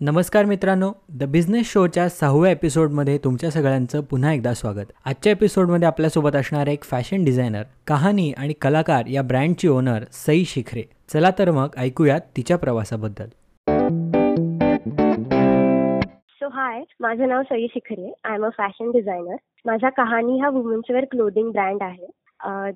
नमस्कार 0.00 0.44
मित्रांनो 0.44 0.90
the 1.18 1.24
business 1.30 1.70
शोच्या 1.72 2.08
सहाव्या 2.08 2.50
एपिसोडमध्ये 2.50 3.16
तुमच्या 3.24 3.50
सगळ्यांचं 3.50 4.00
पुन्हा 4.10 4.32
एकदा 4.32 4.52
स्वागत. 4.54 4.92
आजच्या 5.04 5.32
एपिसोडमध्ये 5.32 5.88
आपल्यासोबत 5.88 6.36
असणारे 6.36 6.72
एक 6.72 6.84
फॅशन 6.90 7.24
डिझायनर 7.24 7.62
कहाणी 7.86 8.30
आणि 8.38 8.52
कलाकार 8.62 9.06
या 9.10 9.22
ब्रँडची 9.22 9.68
ओनर 9.68 10.04
सई 10.12 10.44
शिखरे. 10.46 10.82
चला 11.12 11.30
तर 11.38 11.50
मग 11.50 11.74
ऐकूयात 11.78 12.20
तिच्या 12.36 12.58
प्रवासाबद्दल. 12.58 13.28
सो 16.38 16.48
हाय 16.48 16.82
माझं 17.00 17.28
नाव 17.28 17.42
Sai 17.50 17.66
Shikhare. 17.74 18.12
I 18.24 18.34
am 18.34 18.46
a 18.46 18.50
fashion 18.58 18.90
designer 18.90 19.36
माझा 19.66 19.90
कहाणी 19.96 20.38
हा 20.40 20.50
वुमन्स 20.50 20.90
वेअर 20.90 21.04
क्लोदिंग 21.10 21.50
ब्रँड 21.50 21.82
आहे. 21.82 22.06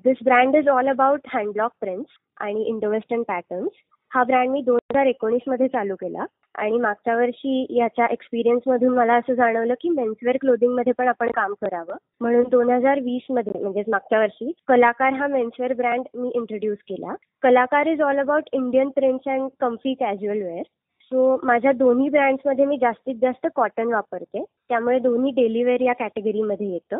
This 0.03 0.23
brand 0.23 0.55
is 0.55 0.67
all 0.69 0.89
about 0.89 1.27
hand block 1.33 1.71
prints 1.81 2.19
आणि 2.41 2.63
इंडो 2.67 2.89
वेस्टर्न 2.91 3.21
पॅटर्न्स 3.27 3.81
हा 4.13 4.23
ब्रँड 4.23 4.49
मी 4.51 4.61
दोन 4.61 4.79
हजार 4.91 5.05
एकोणीसमध्ये 5.07 5.67
चालू 5.67 5.95
केला. 6.01 6.25
आणि 6.55 6.77
मागच्या 6.77 7.15
वर्षी 7.17 7.65
याच्या 7.77 8.05
एक्सपिरियन्स 8.11 8.67
मधून 8.67 8.93
मला 8.95 9.13
असं 9.17 9.33
जाणवलं 9.33 9.73
की 9.81 9.89
मेन्सवेअर 9.89 10.37
क्लोदिंगमध्ये 10.41 10.93
पण 10.97 11.07
आपण 11.07 11.31
काम 11.35 11.53
करावं. 11.61 11.95
म्हणून 12.21 12.43
दोन 12.51 12.69
हजार 12.69 12.99
वीसमध्ये 13.03 13.61
म्हणजेच 13.61 13.85
मागच्या 13.89 14.19
वर्षी 14.19 14.51
कलाकार 14.67 15.13
हा 15.13 15.27
मेन्सवेअर 15.27 15.73
ब्रँड 15.77 16.03
मी 16.15 16.31
इंट्रोड्यूस 16.35 16.77
केला. 16.89 17.15
Kalakar 17.43 17.87
is 17.87 18.01
all 18.01 18.19
about 18.19 18.49
Indian 18.53 18.89
prints 18.95 19.29
and 19.29 19.49
comfy 19.59 19.93
casual 19.99 20.41
wear 20.41 20.63
so 21.11 21.39
माझ्या 21.43 21.71
दोन्ही 21.71 22.09
ब्रँड्समध्ये 22.09 22.65
मी 22.65 22.77
जास्तीत 22.81 23.15
जास्त 23.21 23.47
कॉटन 23.55 23.93
वापरते. 23.93 24.43
त्यामुळे 24.69 24.99
दोन्ही 24.99 25.31
डेलीवेअर 25.35 25.81
या 25.81 25.93
कॅटेगरीमध्ये 25.99 26.71
येतं. 26.73 26.99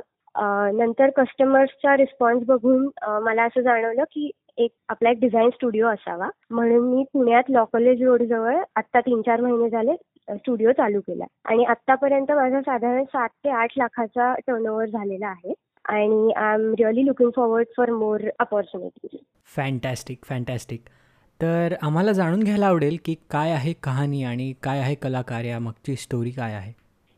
नंतर 0.78 1.10
कस्टमर्सचा 1.18 1.96
रिस्पॉन्स 1.98 2.44
बघून 2.48 2.90
मला 3.24 3.44
असं 3.44 3.62
जाणवलं 3.62 4.04
की 4.04 4.30
एक 4.58 4.72
आपला 4.90 5.10
एक 5.10 5.20
डिझाईन 5.20 5.50
स्टुडिओ 5.50 5.88
असावा. 5.88 6.30
म्हणून 6.52 6.90
मी 6.90 7.04
पुण्यात 7.14 7.50
लॉ 7.50 7.64
कॉलेज 7.74 8.04
रोडजवळ 8.04 8.58
आत्ता 8.76 9.00
तीन 9.00 9.22
चार 9.22 9.42
महिने 9.42 9.70
झाले 9.70 9.96
स्टुडिओ 10.38 10.72
चालू 10.72 11.00
केला. 11.08 11.26
आणि 11.46 11.64
आत्तापर्यंत 11.70 12.32
माझा 12.32 12.62
साधारण 12.62 13.04
सात 13.04 13.30
ते 13.44 13.50
आठ 13.50 13.78
लाखाचा 13.78 14.34
टर्नओव्हर 14.48 14.86
झालेला 14.86 15.28
आहे. 15.28 15.54
आणि 15.86 16.32
I 16.36 16.54
am 16.54 16.74
really 16.80 17.06
looking 17.06 17.30
forward 17.36 17.68
for 17.78 17.90
more 17.92 18.22
opportunity 18.40 19.18
fantastic 19.56 20.26
fantastic 20.26 20.82
तर 21.40 21.74
आम्हाला 21.82 22.12
जाणून 22.12 22.44
घ्यायला 22.44 22.68
आवडेल 22.68 22.98
की 23.06 23.16
काय 23.32 23.52
आहे 23.52 23.74
कहाणी 23.84 24.24
आणि 24.24 24.52
काय 24.64 24.80
आहे 24.80 24.96
कलाकार 24.96 25.44
या 25.44 25.60
मागची 25.60 25.96
स्टोरी 25.96 26.32
काय 26.32 26.54
आहे? 26.54 26.72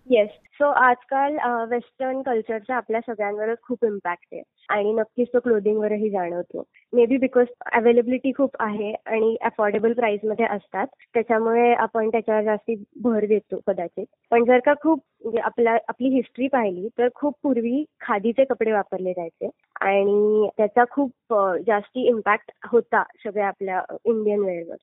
येस 0.07 0.29
सो 0.53 0.69
आजकाल 0.71 1.37
वेस्टर्न 1.69 2.21
कल्चरचा 2.21 2.75
आपल्या 2.75 3.01
सगळ्यांवरच 3.01 3.57
खूप 3.61 3.85
इम्पॅक्ट 3.85 4.25
आहे. 4.31 4.41
आणि 4.69 4.91
नक्कीच 4.93 5.27
तो 5.33 5.39
क्लोदिंगवरही 5.39 6.09
जाणवतो. 6.09 6.63
मे 6.93 7.05
बी 7.05 7.17
बिकॉज 7.17 7.47
अवेलेबिलिटी 7.73 8.31
खूप 8.37 8.55
आहे 8.59 8.93
आणि 9.05 9.35
अफोर्डेबल 9.45 9.93
प्राइसमध्ये 9.93 10.45
असतात 10.45 10.87
त्याच्यामुळे 11.13 11.71
आपण 11.75 12.09
त्याच्यावर 12.09 12.43
जास्ती 12.43 12.75
भर 13.03 13.25
देतो 13.25 13.59
कदाचित. 13.67 14.05
पण 14.31 14.43
जर 14.45 14.59
का 14.65 14.73
खूप 14.81 15.03
म्हणजे 15.23 15.39
आपली 15.87 16.09
हिस्ट्री 16.15 16.47
पाहिली 16.47 16.87
तर 16.97 17.07
खूप 17.15 17.35
पूर्वी 17.43 17.83
खादीचे 18.01 18.43
कपडे 18.45 18.71
वापरले 18.71 19.13
जायचे. 19.13 19.49
आणि 19.81 20.49
त्याचा 20.57 20.83
खूप 20.91 21.33
जास्ती 21.67 22.07
इम्पॅक्ट 22.07 22.51
होता 22.71 23.03
सगळ्या 23.23 23.47
आपल्या 23.47 23.81
इंडियन 24.05 24.39
वेअरवर 24.39 24.75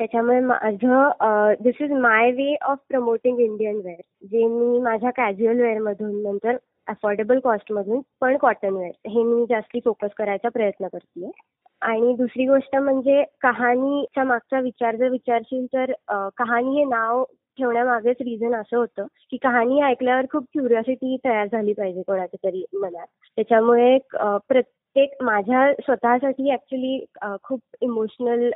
त्याच्यामुळे 0.00 0.38
माझं 0.40 1.52
this 1.62 1.74
is 1.80 1.92
my 1.92 2.30
way 2.32 2.54
of 2.62 2.78
promoting 2.88 3.38
Indian 3.40 3.76
wear 3.84 4.00
जे 4.30 4.46
मी 4.46 4.78
माझ्या 4.82 5.10
कॅज्युअल 5.16 5.60
वेअरमधून 5.60 6.22
नंतर 6.22 6.56
अफोर्डेबल 6.86 7.38
कॉस्टमधून 7.38 8.00
पण 8.20 8.36
कॉटन 8.36 8.74
वेअर 8.74 9.08
हे 9.08 9.22
मी 9.22 9.44
जास्ती 9.44 9.80
फोकस 9.84 10.10
करायचा 10.16 10.48
प्रयत्न 10.48 10.86
करते 10.86 11.30
आणि 11.82 12.14
दुसरी 12.14 12.46
गोष्ट 12.46 12.76
म्हणजे 12.76 13.22
कहाणीच्या 13.42 14.24
मागचा 14.24 14.60
विचार 14.60 14.96
जर 14.96 15.08
विचारशील 15.08 15.66
तर 15.66 15.92
कहाणी 16.38 16.78
हे 16.78 16.84
नाव 16.84 17.24
ठेवण्यामागेच 17.58 18.16
रिझन 18.20 18.54
असं 18.54 18.76
होतं 18.76 19.06
की 19.30 19.36
कहाणी 19.36 19.80
ऐकल्यावर 19.82 20.26
खूप 20.32 20.44
क्युरिओसिटी 20.52 21.16
तयार 21.24 21.46
झाली 21.46 21.72
पाहिजे 21.72 22.02
कोणाच्या 22.02 22.48
तरी 22.48 22.64
मनात. 22.72 23.06
त्याच्यामुळे 23.38 23.98
प्रत्येक 24.48 25.22
माझ्या 25.22 25.72
स्वतःसाठी 25.74 26.52
ऍक्च्युली 26.52 27.04
खूप 27.42 27.60
इमोशनल 27.80 28.50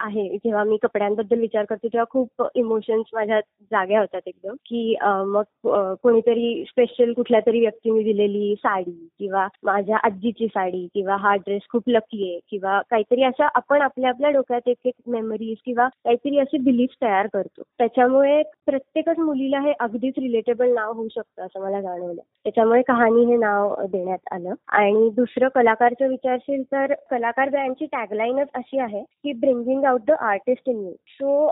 आहे. 0.00 0.28
जेव्हा 0.36 0.64
मी 0.64 0.76
कपड्यांबद्दल 0.82 1.40
विचार 1.40 1.64
करते 1.64 1.88
तेव्हा 1.88 2.04
खूप 2.10 2.42
इमोशन्स 2.54 3.10
माझ्या 3.14 3.40
जाग्या 3.72 4.00
होतात 4.00 4.20
एकदम. 4.26 4.54
की 4.66 4.96
मग 5.26 5.68
कोणीतरी 6.02 6.64
स्पेशल 6.68 7.12
कुठल्या 7.12 7.40
तरी 7.46 7.60
व्यक्तीने 7.60 8.02
दिलेली 8.02 8.54
साडी 8.58 9.08
किंवा 9.18 9.46
माझ्या 9.64 9.96
आजीची 10.06 10.46
साडी 10.46 10.86
किंवा 10.94 11.16
हा 11.20 11.34
ड्रेस 11.36 11.62
खूप 11.72 11.88
लकी 11.88 12.30
आहे 12.30 12.38
किंवा 12.50 12.80
काहीतरी 12.90 13.22
असं 13.24 13.46
आपण 13.54 13.82
आपल्या 13.82 14.10
आपल्या 14.10 14.30
डोक्यात 14.30 14.68
एक 14.68 14.86
एक 14.86 14.94
मेमरीज 15.08 15.56
किंवा 15.64 15.88
काहीतरी 15.88 16.38
असे 16.38 16.58
बिलीफ 16.64 16.94
तयार 17.02 17.26
करतो. 17.32 17.62
त्याच्यामुळे 17.78 18.42
प्रत्येकच 18.66 19.18
मुलीला 19.18 19.60
हे 19.60 19.72
अगदीच 19.80 20.18
रिलेटेबल 20.18 20.74
नाव 20.74 20.92
होऊ 20.92 21.08
शकतं 21.08 21.42
असं 21.42 21.60
मला 21.60 21.80
जाणवलं. 21.80 22.20
त्याच्यामुळे 22.44 22.82
कहाणी 22.82 23.24
हे 23.24 23.36
नाव 23.36 23.74
देण्यात 23.92 24.32
आलं. 24.32 24.54
आणि 24.68 25.08
दुसरं 25.16 25.48
कलाकारचं 25.54 26.08
विचारशील 26.08 26.62
तर 26.72 26.92
कलाकार 27.10 27.48
ब्रँडची 27.48 27.86
टॅगलाईनच 27.92 28.48
अशी 28.54 28.78
आहे 28.78 29.02
की 29.02 29.32
bringing 29.40 29.84
out 29.90 30.00
the 30.06 30.14
artist 30.20 30.68
in 30.68 30.80
you 30.86 30.92
so 31.08 31.46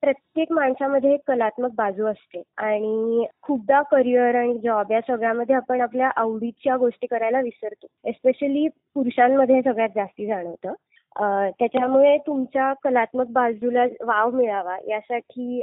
प्रत्येक 0.00 0.52
माणसामध्ये 0.52 1.12
एक 1.14 1.20
कलात्मक 1.26 1.70
बाजू 1.76 2.06
असते. 2.06 2.42
आणि 2.58 3.26
खूपदा 3.42 3.82
करिअर 3.90 4.34
आणि 4.34 4.58
जॉब 4.64 4.92
या 4.92 5.00
सगळ्यामध्ये 5.08 5.56
आपण 5.56 5.80
आपल्या 5.80 6.10
आवडीच्या 6.16 6.76
गोष्टी 6.76 7.06
करायला 7.06 7.40
विसरतो. 7.40 7.86
एस्पेशली 8.04 8.66
पुरुषांमध्ये 8.94 9.62
सगळ्यात 9.62 9.88
जास्ती 9.94 10.26
जाणवतं. 10.26 10.74
त्याच्यामुळे 11.58 12.16
तुमच्या 12.26 12.72
कलात्मक 12.82 13.26
बाजूला 13.32 13.84
वाव 14.00 14.30
मिळावा 14.30 14.76
यासाठी 14.88 15.60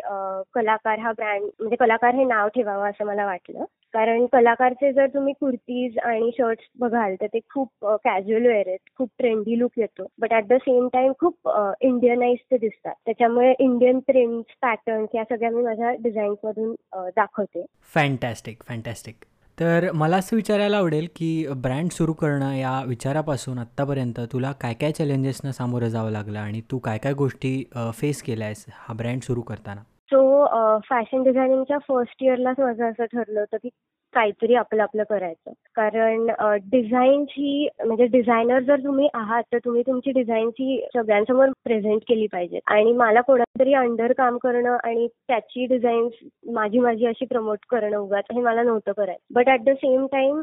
कलाकार 0.53 0.99
हा 0.99 1.11
ब्रँड 1.11 1.43
म्हणजे 1.43 1.75
कलाकार 1.75 2.15
हे 2.15 2.23
नाव 2.23 2.47
ठेवावं 2.47 2.89
असं 2.89 3.05
मला 3.05 3.25
वाटलं. 3.25 3.63
कारण 3.95 4.25
कलाकारचे 4.31 4.91
जर 4.93 5.07
तुम्ही 5.07 5.33
कुर्तीज 5.39 5.97
आणि 6.05 6.29
शर्ट्स 6.37 6.65
बघाल 6.79 7.15
तर 7.21 7.27
ते 7.33 7.39
खूप 7.53 7.85
कॅज्युअल 8.03 8.45
वेअर 8.45 8.67
आहेत. 8.67 8.79
खूप 8.97 9.09
ट्रेंडी 9.19 9.59
लुक 9.59 9.79
येतो. 9.79 10.05
But 10.19 10.33
at 10.33 10.47
the 10.47 10.53
same 10.61 10.87
time 10.93 11.11
खूप 11.19 11.49
इंडियनाइज 11.81 12.37
ते 12.51 12.57
दिसतात. 12.57 12.93
त्याच्यामुळे 13.05 13.53
इंडियन 13.59 13.99
प्रिंट्स 13.99 14.55
पॅटर्न्स 14.61 15.15
या 15.15 15.23
सगळ्या 15.23 15.51
मी 15.51 15.63
माझ्या 15.63 15.91
डिझाईन्स 15.99 16.45
मधून 16.45 16.73
दाखवते. 17.15 17.65
फॅन्टॅस्टिक 17.93 18.63
फॅन्टॅस्टिक 18.67 19.15
तर 19.57 19.91
मला 19.91 20.17
असं 20.17 20.35
विचारायला 20.35 20.77
आवडेल 20.77 21.07
की 21.15 21.47
ब्रँड 21.57 21.91
सुरू 21.91 22.13
करणं 22.13 22.53
या 22.53 22.81
विचारापासून 22.87 23.59
आत्तापर्यंत 23.59 24.19
तुला 24.33 24.51
काय 24.51 24.73
काय 24.73 24.91
चॅलेंजेसना 24.91 25.51
सामोरं 25.51 25.87
जावं 25.87 26.11
लागलं 26.11 26.39
आणि 26.39 26.61
तू 26.71 26.77
काय 26.77 26.97
काय 26.97 27.13
गोष्टी 27.13 27.63
फेस 27.93 28.21
केल्या 28.23 28.47
आहेस 28.47 28.65
हा 28.71 28.93
ब्रँड 28.93 29.21
सुरू 29.21 29.41
करताना? 29.41 29.81
सो 30.11 30.79
फॅशन 30.89 31.23
डिझायनिंगच्या 31.23 31.77
फर्स्ट 31.87 32.23
इयरलाच 32.23 32.59
माझं 32.59 32.89
असं 32.89 33.05
ठरलं 33.05 33.39
होतं 33.39 33.57
की 33.63 33.69
काहीतरी 34.13 34.55
आपलं 34.55 34.81
आपलं 34.83 35.03
करायचं. 35.09 35.51
कारण 35.75 36.27
डिझाईनची 36.71 37.67
म्हणजे 37.85 38.05
डिझायनर 38.07 38.59
जर 38.59 38.83
तुम्ही 38.83 39.07
आहात 39.13 39.43
तर 39.53 39.57
तुम्ही 39.65 39.81
तुमची 39.87 40.11
डिझाईन 40.11 40.49
ही 40.59 40.79
सगळ्यांसमोर 40.93 41.49
प्रेझेंट 41.63 42.01
केली 42.07 42.27
पाहिजे. 42.33 42.59
आणि 42.67 42.93
मला 42.93 43.21
कोणातरी 43.21 43.73
अंडर 43.73 44.13
काम 44.17 44.37
करणं 44.37 44.77
आणि 44.83 45.07
त्याची 45.27 45.65
डिझाईन 45.65 46.07
माझी 46.53 46.79
माझी 46.79 47.05
अशी 47.05 47.25
प्रमोट 47.25 47.65
करणं 47.69 47.97
उगाच 47.97 48.31
हे 48.33 48.41
मला 48.41 48.63
नव्हतं 48.63 48.91
करायचं. 48.91 49.33
But 49.33 49.49
at 49.49 49.63
the 49.65 49.75
same 49.75 50.05
time 50.11 50.41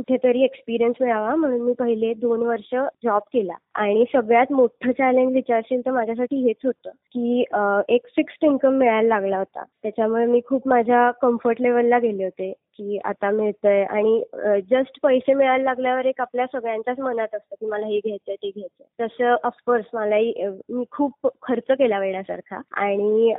कुठेतरी 0.00 0.42
एक्सपिरियन्स 0.44 0.96
मिळावा 1.00 1.34
म्हणून 1.36 1.60
मी 1.60 1.72
पहिले 1.78 2.12
दोन 2.14 2.42
वर्ष 2.42 2.74
जॉब 3.04 3.22
केला. 3.32 3.54
आणि 3.74 4.04
सगळ्यात 4.12 4.52
मोठं 4.52 4.92
चॅलेंज 4.92 5.32
विचारशील 5.34 5.80
तर 5.86 5.90
माझ्यासाठी 5.90 6.36
हेच 6.44 6.64
होतं 6.64 6.90
की 7.14 7.40
एक 7.88 8.06
फिक्स्ड 8.16 8.44
इन्कम 8.44 8.74
मिळायला 8.74 9.08
लागला 9.08 9.38
होता. 9.38 9.64
त्याच्यामुळे 9.82 10.24
मी 10.26 10.40
खूप 10.46 10.68
माझ्या 10.68 11.10
कम्फर्ट 11.22 11.60
लेवलला 11.60 11.98
गेले 11.98 12.24
होते. 12.24 12.52
की 12.80 12.98
आता 13.04 13.30
मिळतंय. 13.30 13.82
आणि 13.84 14.60
जस्ट 14.70 14.98
पैसे 15.02 15.34
मिळायला 15.34 15.64
लागल्यावर 15.64 16.06
एक 16.06 16.20
आपल्या 16.20 16.46
सगळ्यांच्याच 16.52 16.98
मनात 17.00 17.34
असतं 17.34 17.54
की 17.60 17.66
मला 17.66 17.86
हे 17.86 17.98
घ्यायचंय 17.98 18.34
ते 18.34 18.50
घ्यायचंय. 18.50 19.04
तसं 19.04 19.34
ऑफकोर्स 19.46 19.84
मलाही 19.94 20.32
मी 20.70 20.84
खूप 20.90 21.28
खर्च 21.42 21.70
केला 21.78 21.98
वेळासारखा 21.98 22.60
आणि 22.82 23.32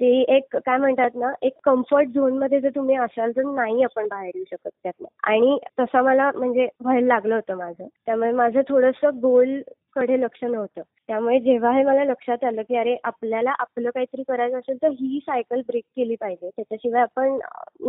ते 0.00 0.10
एक 0.36 0.56
काय 0.56 0.76
म्हणतात 0.76 1.16
ना 1.16 1.32
एक 1.42 1.58
कम्फर्ट 1.64 2.08
झोनमध्ये 2.14 2.60
जर 2.60 2.70
तुम्ही 2.76 2.96
असाल 2.96 3.32
तर 3.36 3.50
नाही 3.54 3.82
आपण 3.84 4.08
बाहेर 4.10 4.30
येऊ 4.34 4.44
शकत 4.50 4.70
त्यातनं. 4.82 5.08
आणि 5.24 5.58
तसं 5.80 6.02
मला 6.04 6.30
म्हणजे 6.36 6.68
व्हायला 6.80 7.06
लागलं 7.06 7.34
होतं 7.34 7.56
माझं. 7.58 7.86
त्यामुळे 8.06 8.32
माझं 8.32 8.60
थोडंसं 8.68 9.18
गोलकडे 9.22 10.20
लक्ष 10.20 10.44
नव्हतं. 10.44 10.82
त्यामुळे 11.08 11.38
जेव्हा 11.40 11.70
हे 11.72 11.82
मला 11.84 12.04
लक्षात 12.04 12.44
आलं 12.44 12.62
की 12.62 12.76
अरे 12.76 12.96
आपल्याला 13.04 13.50
आपलं 13.58 13.90
काहीतरी 13.90 14.22
करायचं 14.28 14.58
असेल 14.58 14.76
तर 14.82 14.88
ही 15.00 15.18
सायकल 15.22 15.60
ब्रेक 15.68 15.84
केली 15.96 16.14
पाहिजे. 16.20 16.48
त्याच्याशिवाय 16.48 17.02
आपण 17.02 17.38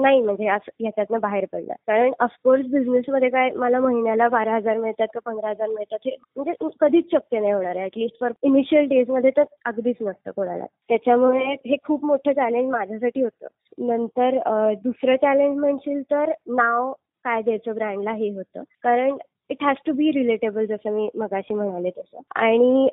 नाही. 0.02 0.22
म्हणजे 0.22 0.48
ह्याच्यातनं 0.90 1.20
बाहेर 1.22 1.46
पडलं. 1.54 1.74
कारण 1.88 2.12
ऑफकोर्स 2.20 2.66
बिझनेसमध्ये 2.72 3.30
काय 3.30 3.50
मला 3.56 3.80
महिन्याला 3.80 4.28
बारा 4.30 4.56
हजार 4.56 4.78
मिळतात 4.78 5.08
का 5.14 5.20
पंधरा 5.26 5.50
हजार 5.50 5.68
मिळतात 5.70 6.00
हे 6.06 6.16
म्हणजे 6.38 6.68
कधीच 6.82 7.12
शक्य 7.12 7.40
नाही 7.40 7.54
होणार 7.54 7.76
आहे. 7.76 7.86
ऍटलिस्ट 7.86 8.20
फॉर 8.20 8.32
इनिशियल 8.44 8.88
डेजमध्ये 8.90 9.32
तर 9.38 9.44
अगदीच 9.66 9.96
नसतं 10.02 10.32
कोणाला. 10.32 10.66
त्याच्यामुळे 10.90 11.54
हे 11.66 11.76
खूप 11.84 12.06
मोठं 12.06 12.34
चॅलेंज 12.34 12.70
माझ्यासाठी 12.72 13.22
होतं. 13.24 13.48
नंतर 13.88 14.38
दुसरं 14.84 15.16
चॅलेंज 15.16 15.58
म्हणशील 15.60 16.02
तर 16.12 16.32
नाव 16.48 16.92
काय 17.26 17.42
द्यायचं 17.42 17.74
ब्रँडला 17.76 18.12
हे 18.12 18.30
होतं. 18.30 18.64
कारण 18.84 19.18
it 19.50 19.64
has 19.64 19.76
to 19.86 19.94
be 19.94 20.10
relatable 20.12 20.66
जसं 20.66 20.92
मी 20.96 21.08
मगाशी 21.18 21.54
म्हणाले 21.54 21.90
तसं. 21.90 22.20
आणि 22.36 22.88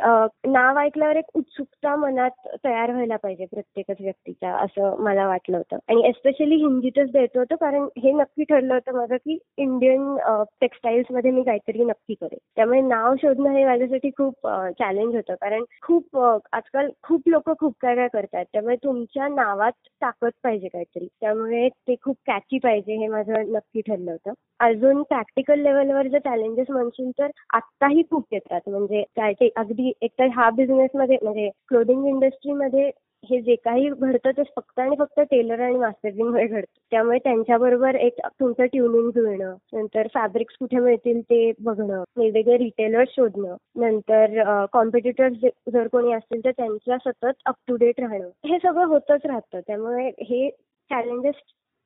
नाव 0.46 0.78
ऐकल्यावर 0.78 1.16
एक 1.16 1.36
उत्सुकता 1.36 1.94
मनात 1.96 2.48
तयार 2.64 2.90
व्हायला 2.90 3.16
पाहिजे 3.16 3.44
प्रत्येकच 3.44 3.96
व्यक्तीच्या 4.00 4.54
असं 4.56 5.02
मला 5.04 5.26
वाटलं 5.28 5.56
होतं. 5.56 5.78
आणि 5.88 6.06
एस्पेशली 6.08 6.56
हिंदीतच 6.56 7.10
द्यायचं 7.12 7.38
होतं 7.38 7.56
कारण 7.60 7.86
हे 8.02 8.12
नक्की 8.12 8.44
ठरलं 8.44 8.74
होतं 8.74 8.96
माझं 8.96 9.16
की 9.16 9.38
इंडियन 9.58 10.16
टेक्सटाईल्समध्ये 10.60 11.30
मी 11.30 11.42
काहीतरी 11.42 11.84
नक्की 11.84 12.14
करेन. 12.14 12.38
त्यामुळे 12.56 12.80
नाव 12.80 13.14
शोधणं 13.22 13.50
हे 13.50 13.64
माझ्यासाठी 13.64 14.10
खूप 14.18 14.48
चॅलेंज 14.78 15.14
होतं. 15.14 15.34
कारण 15.40 15.64
खूप 15.82 16.18
आजकाल 16.52 16.90
खूप 17.02 17.28
लोक 17.28 17.50
खूप 17.60 17.74
काय 17.80 17.94
काय 17.96 18.08
करतात. 18.12 18.44
त्यामुळे 18.52 18.76
तुमच्या 18.84 19.28
नावात 19.28 19.72
ताकद 20.02 20.30
पाहिजे 20.44 20.68
काहीतरी. 20.68 21.06
त्यामुळे 21.20 21.68
ते 21.68 21.94
खूप 22.04 22.16
कॅची 22.26 22.58
पाहिजे 22.58 22.96
हे 22.96 23.06
माझं 23.08 23.52
नक्की 23.52 23.80
ठरलं 23.80 24.10
होतं. 24.10 24.32
अजून 24.60 25.02
प्रॅक्टिकल 25.02 25.60
लेवलवर 25.60 26.06
जर 26.08 26.18
चॅलेंजेस 26.46 26.70
म्हणशील 26.70 27.10
तर 27.18 27.30
आत्ताही 27.54 28.02
खूप 28.10 28.24
येतात. 28.32 28.60
म्हणजे 28.66 29.02
काय 29.16 29.48
अगदी 29.56 29.92
एकतर 30.02 30.28
हा 30.34 30.48
बिझनेसमध्ये 30.56 31.16
म्हणजे 31.22 31.48
क्लोदिंग 31.68 32.06
इंडस्ट्रीमध्ये 32.06 32.90
हे 33.24 33.40
जे 33.42 33.54
काही 33.64 33.88
घडतं 33.90 34.30
ते 34.36 34.42
फक्त 34.56 34.80
आणि 34.80 34.96
फक्त 34.98 35.20
टेलर 35.20 35.60
आणि 35.60 35.76
मास्टरिंगमुळे 35.76 36.46
घडतं. 36.46 36.80
त्यामुळे 36.90 37.18
त्यांच्याबरोबर 37.18 37.94
एक 37.96 38.20
तुमचं 38.40 38.66
ट्युनिंग 38.66 39.10
जुळणं 39.10 39.54
नंतर 39.72 40.06
फॅब्रिक्स 40.14 40.56
कुठे 40.60 40.78
मिळतील 40.78 41.20
ते 41.22 41.50
बघणं 41.60 42.02
वेगवेगळे 42.16 42.56
रिटेलर्स 42.58 43.14
शोधणं 43.16 43.56
नंतर 43.80 44.64
कॉम्पिटिटर्स 44.72 45.46
जर 45.72 45.86
कोणी 45.92 46.12
असतील 46.12 46.44
तर 46.44 46.50
त्यांच्या 46.50 46.98
सतत 47.00 47.42
अप 47.46 47.54
टू 47.68 47.76
डेट 47.76 48.00
राहणं. 48.00 48.28
हे 48.46 48.58
सगळं 48.58 48.84
होतच 48.86 49.26
राहतं. 49.26 49.60
त्यामुळे 49.66 50.08
हे 50.22 50.48
चॅलेंजेस 50.90 51.34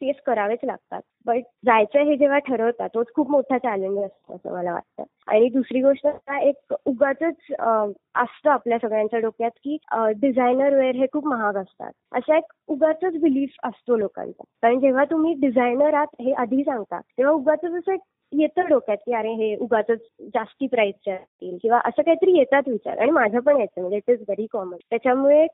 फेस 0.01 0.17
करावेच 0.27 0.59
लागतात. 0.65 1.01
बट 1.27 1.43
जायचं 1.67 2.03
हे 2.05 2.17
जेव्हा 2.17 2.39
ठरवतात 2.39 2.89
तोच 2.95 3.07
खूप 3.15 3.31
मोठा 3.31 3.59
चॅलेंज 3.59 3.99
असतो 3.99 4.35
असं 4.35 4.53
मला 4.53 4.73
वाटतं. 4.73 5.05
आणि 5.27 5.49
दुसरी 5.49 5.81
गोष्ट 5.83 6.07
एक 6.43 6.75
उगाच 6.87 7.23
असतं 7.23 8.51
आपल्या 8.51 8.79
सगळ्यांच्या 8.79 9.19
डोक्यात 9.21 9.51
की 9.65 9.77
डिझायनर 10.21 10.75
वेअर 10.75 10.95
हे 10.95 11.07
खूप 11.13 11.27
महाग 11.27 11.57
असतात. 11.57 11.93
असा 12.15 12.37
एक 12.37 12.53
उगाच 12.69 13.05
बिलीफ 13.23 13.57
असतो 13.65 13.97
लोकांचा. 13.97 14.43
कारण 14.63 14.81
जेव्हा 14.81 15.05
तुम्ही 15.05 15.35
डिझायनर 15.41 15.95
आहात 15.95 16.21
हे 16.21 16.33
आधी 16.33 16.63
सांगता 16.65 17.01
तेव्हा 17.01 17.35
उगाच 17.35 17.65
असं 17.65 17.93
एक 17.93 18.01
येतं 18.33 18.67
डोक्यात 18.69 18.97
की 18.97 19.15
अरे 19.15 19.33
हे 19.35 19.55
उगाच 19.57 19.91
जास्ती 20.35 20.67
प्राईसचे 20.67 21.11
असतील 21.11 21.57
किंवा 21.63 21.79
असं 21.85 22.03
काहीतरी 22.03 22.37
येतात 22.39 22.69
विचार. 22.69 22.99
आणि 22.99 23.11
माझं 23.11 23.39
पण 23.39 23.57
यायचं 23.57 23.81
म्हणजे 23.81 23.97
इट 23.97 24.11
इज 24.11 24.21
व्हेरी 24.21 24.47
कॉमन 24.53 24.77
त्याच्यामुळे 24.91 25.47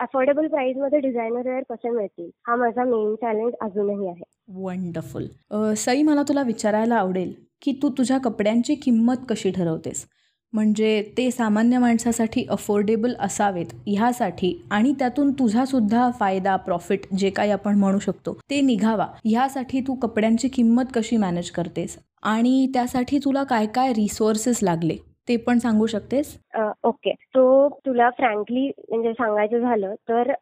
अफोर्डेबल 0.00 0.46
प्राइसमध्ये 0.46 0.98
डिझायनर 1.00 1.48
वेअर 1.48 1.62
कसे 1.70 1.90
मिळतील? 1.90 2.30
हा 2.46 2.56
माझा 2.56 2.84
मेन 2.84 3.14
चॅलेंज 3.14 3.52
अजूनही 3.60 4.08
आहे. 4.08 4.22
वंडरफुल 4.64 5.74
सई 5.76 6.02
मला 6.02 6.22
तुला 6.22 6.42
विचारायला 6.42 6.94
आवडेल 6.94 7.32
की 7.62 7.72
तू 7.82 7.88
तुझ्या 7.98 8.18
कपड्यांची 8.18 8.74
किंमत 8.74 9.24
कशी 9.28 9.50
ठरवतेस? 9.50 10.04
म्हणजे 10.54 11.02
ते 11.16 11.30
सामान्य 11.30 11.78
माणसासाठी 11.78 12.44
अफोर्डेबल 12.50 13.14
असावेत 13.20 13.72
ह्यासाठी 13.86 14.52
आणि 14.70 14.92
त्यातून 14.98 15.30
तुझासुद्धा 15.32 16.10
फायदा 16.18 16.54
प्रॉफिट 16.56 17.06
जे 17.18 17.30
काही 17.30 17.50
आपण 17.50 17.78
म्हणू 17.78 17.98
शकतो 17.98 18.32
ते 18.50 18.60
निघावा. 18.60 19.06
ह्यासाठी 19.24 19.80
तू 19.80 19.94
कपड्यांची 20.02 20.48
किंमत 20.48 20.92
कशी 20.94 21.16
मॅनेज 21.16 21.50
करतेस? 21.50 21.98
आणि 22.22 22.66
त्यासाठी 22.74 23.18
तुला 23.24 23.42
काय 23.44 23.66
काय 23.74 23.92
रिसोर्सेस 23.92 24.58
लागले? 24.62 24.96
ते 25.28 25.36
पण 25.36 25.58
सांगू 25.58 25.86
शकतेस? 25.86 26.36
ओके 26.84 27.12
तो 27.34 27.68
तुला 27.86 28.08
फ्रँकली 28.10 28.66
म्हणजे 28.88 29.12
सांगायचं 29.12 29.60
झालं 29.60 29.94
तर 30.08 30.32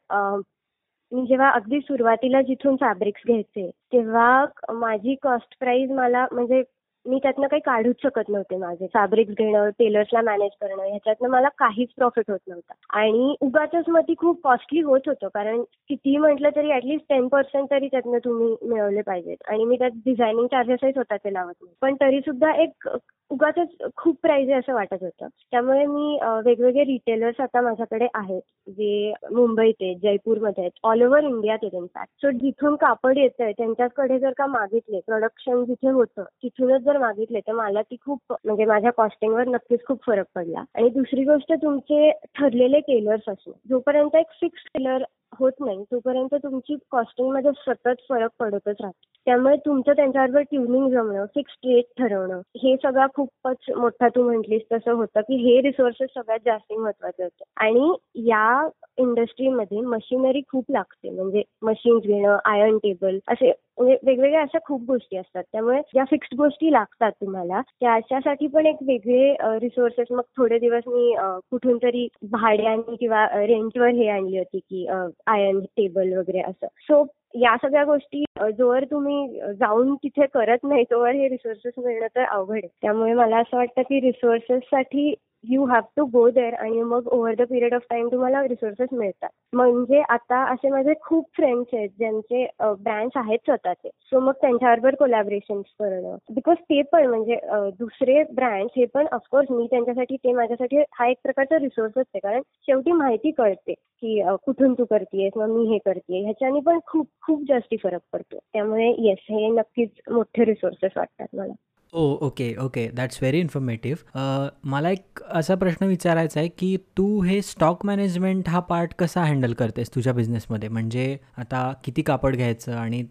मी 1.13 1.27
जेव्हा 1.27 1.49
अगदी 1.51 1.79
सुरुवातीला 1.81 2.41
जिथून 2.43 2.77
फॅब्रिक्स 2.77 3.23
घ्यायचे 3.27 3.69
तेव्हा 3.93 4.45
माझी 4.73 5.15
कॉस्ट 5.23 5.59
प्राइस 5.61 5.91
मला 5.91 6.27
म्हणजे 6.33 6.63
मी 7.07 7.19
त्यातनं 7.23 7.47
काही 7.47 7.61
काढूच 7.65 7.97
शकत 8.03 8.29
नव्हते 8.29 8.57
माझे. 8.57 8.87
फॅब्रिक्स 8.95 9.35
घेणं 9.39 9.69
टेलर्सला 9.79 10.21
मॅनेज 10.23 10.51
करणं 10.61 10.83
ह्याच्यातनं 10.83 11.29
मला 11.29 11.49
काहीच 11.59 11.89
प्रॉफिट 11.97 12.31
होत 12.31 12.39
नव्हता. 12.49 12.75
आणि 12.99 13.35
उगाचच 13.43 13.89
मग 13.89 14.01
ती 14.09 14.15
खूप 14.19 14.41
कॉस्टली 14.45 14.81
होत 14.83 15.09
होतं 15.09 15.29
कारण 15.35 15.63
कितीही 15.89 16.17
म्हटलं 16.17 16.51
तरी 16.57 16.73
ऍटलीस्ट 16.73 17.05
टेन 17.09 17.27
पर्सेंट 17.29 17.71
तरी 17.71 17.89
त्यातनं 17.89 18.19
तुम्ही 18.25 18.55
मिळवले 18.69 19.03
पाहिजेत. 19.07 19.37
आणि 19.49 19.65
मी 19.65 19.77
त्यात 19.79 19.91
डिझायनिंग 20.05 20.47
चार्जेसही 20.47 20.93
स्वतःचे 20.93 21.33
लावत 21.33 21.55
नाही. 21.63 21.75
पण 21.83 21.95
तरी 22.01 22.21
सुद्धा 22.21 22.53
एक 22.63 22.89
उगाच 23.31 23.55
खूप 23.97 24.17
प्राइस 24.23 24.49
आहे 24.49 24.59
असं 24.59 24.75
वाटत 24.75 25.03
होतं. 25.03 25.27
त्यामुळे 25.51 25.85
मी 25.87 26.19
वेगवेगळे 26.45 26.85
रिटेलर्स 26.85 27.41
आता 27.41 27.61
माझ्याकडे 27.61 28.07
आहेत 28.15 28.41
जे 28.71 29.13
मुंबईत 29.33 29.75
आहेत 29.81 29.97
जयपूरमध्ये 30.03 30.63
आहेत 30.65 30.79
ऑल 30.85 31.03
ओव्हर 31.03 31.25
इंडियात 31.25 31.59
आहेत 31.63 31.75
इनफॅक्ट 31.75 32.21
सो 32.23 32.31
जिथून 32.39 32.77
कापड 32.77 33.19
येतंय 33.19 33.53
त्यांच्याकडे 33.59 34.19
जर 34.19 34.33
का 34.39 34.47
मागितले 34.47 35.01
प्रोडक्शन 35.07 35.65
जिथे 35.65 35.91
होतं 35.91 36.25
तिथूनच 36.43 36.83
जर 36.93 36.99
मागितले 36.99 37.41
तर 37.41 37.53
मला 37.53 37.83
ती 37.83 37.97
खूप 38.05 38.33
म्हणजे 38.45 38.65
माझ्या 38.65 38.91
कॉस्टिंगवर 38.91 39.49
नक्कीच 39.49 39.85
खूप 39.87 39.99
फरक 40.07 40.27
पडला. 40.35 40.65
आणि 40.75 40.89
दुसरी 40.89 41.25
गोष्ट 41.25 41.53
तुमचे 41.53 42.11
ठरलेले 42.35 42.81
टेलर्स 42.81 43.29
असणे 43.29 43.53
जोपर्यंत 43.69 44.17
एक 44.17 44.27
फिक्स 44.41 44.65
टेलर 44.75 45.03
होत 45.33 45.53
नाही. 45.61 45.83
तोपर्यंत 45.93 46.35
तुमची 46.35 46.77
कॉस्टिंगमध्ये 46.91 47.51
सतत 47.59 48.03
फरक 48.09 48.31
पडतच 48.41 48.77
राहतो. 48.81 48.99
त्यामुळे 49.27 49.57
तुमचं 49.57 49.93
त्यांच्याबरोबर 49.93 50.43
ट्युनिंग 50.43 50.89
जमणं 50.91 51.25
फिक्स 51.35 51.53
रेट 51.65 51.85
ठरवणं 51.99 52.41
हे 52.63 52.75
सगळं 52.83 53.07
खूपच 53.15 53.71
मोठा 53.77 54.09
तू 54.09 54.23
म्हटलीस 54.23 54.63
तसं 54.73 54.93
होतं 54.93 55.21
की 55.21 55.37
हे 55.45 55.61
रिसोर्सेस 55.63 56.09
सगळ्यात 56.15 56.39
जास्त 56.45 56.73
महत्त्वाचे 56.73 57.23
होते. 57.23 57.45
आणि 57.57 57.93
या 58.27 58.69
इंडस्ट्रीमध्ये 58.99 59.81
मशिनरी 59.83 60.41
खूप 60.51 60.71
लागते. 60.71 61.11
म्हणजे 61.11 61.43
मशीन्स 61.63 62.07
घेणं 62.07 62.39
आयर्न 62.45 62.77
टेबल 62.79 63.19
असे 63.29 63.53
म्हणजे 63.79 63.97
वेगवेगळ्या 64.05 64.41
अशा 64.41 64.59
खूप 64.65 64.83
गोष्टी 64.87 65.17
असतात. 65.17 65.43
त्यामुळे 65.53 65.81
ज्या 65.93 66.05
फिक्स्ड 66.11 66.37
गोष्टी 66.39 66.73
लागतात 66.73 67.13
तुम्हाला 67.21 67.61
अशासाठी 67.93 68.47
पण 68.47 68.67
एक 68.67 68.77
वेगळे 68.83 69.59
रिसोर्सेस 69.59 70.07
मग 70.11 70.23
थोडे 70.37 70.59
दिवस 70.59 70.83
मी 70.87 71.15
कुठून 71.51 71.77
तरी 71.83 72.07
भाड्याने 72.33 72.97
किंवा 72.97 73.25
रेंटवर 73.37 73.89
हे 73.89 74.09
आणली 74.09 74.39
होती 74.39 74.59
की 74.61 74.87
आयर्न 75.27 75.61
टेबल 75.77 76.13
वगैरे 76.19 76.41
असं. 76.41 76.67
सो 76.81 77.05
या 77.35 77.57
सगळ्या 77.57 77.85
गोष्टी 77.85 78.25
जोवर 78.59 78.85
तुम्ही 78.85 79.41
जाऊन 79.59 79.95
तिथे 79.95 80.27
करत 80.27 80.65
नाही 80.65 80.85
तोवर 80.91 81.11
हे 81.11 81.29
रिसोर्सेस 81.29 81.73
मिळणं 81.79 82.07
तर 82.07 82.25
अवघड 82.25 82.55
आहे. 82.55 82.69
त्यामुळे 82.83 83.13
मला 83.13 83.37
असं 83.37 83.57
वाटतं 83.57 83.83
की 83.83 84.01
रिसोर्सेससाठी 84.01 85.15
you 85.45 85.65
have 85.67 85.83
to 85.97 86.05
go 86.13 86.29
there 86.31 86.55
आणि 86.55 86.83
मग 86.83 87.07
over 87.13 87.35
the 87.35 87.43
period 87.51 87.75
of 87.75 87.83
time 87.91 88.09
तुम्हाला 88.09 88.43
रिसोर्सेस 88.43 88.89
मिळतात. 88.93 89.29
म्हणजे 89.53 90.01
आता 90.09 90.43
असे 90.53 90.69
माझे 90.71 90.93
खूप 91.05 91.27
फ्रेंड्स 91.37 91.75
आहेत 91.75 91.89
ज्यांचे 91.99 92.45
ब्रँड्स 92.61 93.17
आहेत 93.17 93.39
स्वतःचे. 93.45 93.89
सो 94.11 94.21
मग 94.21 94.33
त्यांच्याबरोबर 94.41 94.95
कोलॅबरेशन 94.95 95.61
करणं. 95.79 96.17
बिकॉज 96.35 96.57
ते 96.71 96.81
पण 96.93 97.07
म्हणजे 97.07 97.39
दुसरे 97.79 98.23
ब्रँड्स 98.35 98.73
हे 98.77 98.85
पण 98.95 99.07
ऑफकोर्स 99.13 99.51
मी 99.51 99.67
त्यांच्यासाठी 99.71 100.17
ते 100.17 100.33
माझ्यासाठी 100.33 100.83
हा 100.99 101.09
एक 101.11 101.17
प्रकारचा 101.23 101.59
रिसोर्सच 101.59 101.99
आहे 101.99 102.19
कारण 102.19 102.41
शेवटी 102.67 102.93
माहिती 102.93 103.31
कळते 103.31 103.73
की 103.73 104.21
कुठून 104.45 104.73
तू 104.75 104.85
करतेयस 104.85 105.33
मग 105.37 105.51
मी 105.57 105.67
हे 105.73 105.79
करते 105.85 106.23
ह्याच्याने 106.25 106.61
पण 106.67 106.79
खूप 106.87 107.07
खूप 107.27 107.43
जास्ती 107.49 107.77
फरक 107.83 108.01
पडतो. 108.13 108.39
त्यामुळे 108.53 108.89
येस 109.09 109.27
हे 109.31 109.49
नक्कीच 109.51 109.91
मोठे 110.11 110.45
रिसोर्सेस 110.45 110.93
वाटतात 110.97 111.35
मला. 111.37 111.53
ओ 111.93 112.03
okay 112.27 112.55
okay. 112.57 112.87
That's 112.97 113.19
very 113.23 113.41
informative 113.41 114.49
मला 114.71 114.91
एक 114.91 115.23
असा 115.31 115.55
प्रश्न 115.55 115.87
विचारायचा 115.87 116.39
आहे 116.41 116.49
की 116.59 116.77
तू 116.99 117.07
हे 117.23 117.41
स्टॉक 117.43 117.85
मॅनेजमेंट 117.87 118.49
हा 118.49 118.61
पार्ट 118.69 118.95
कसा 118.99 119.23
हँडल 119.25 119.53
करतेस 119.59 119.95
तुझ्या 119.95 120.13
बिझनेसमध्ये 120.13 120.69
म्हणजे 120.69 121.17
आता 121.39 121.73
किती 121.85 122.03
कापड 122.03 122.37
घ्यायचं 122.37 122.77
आणि 122.77 123.03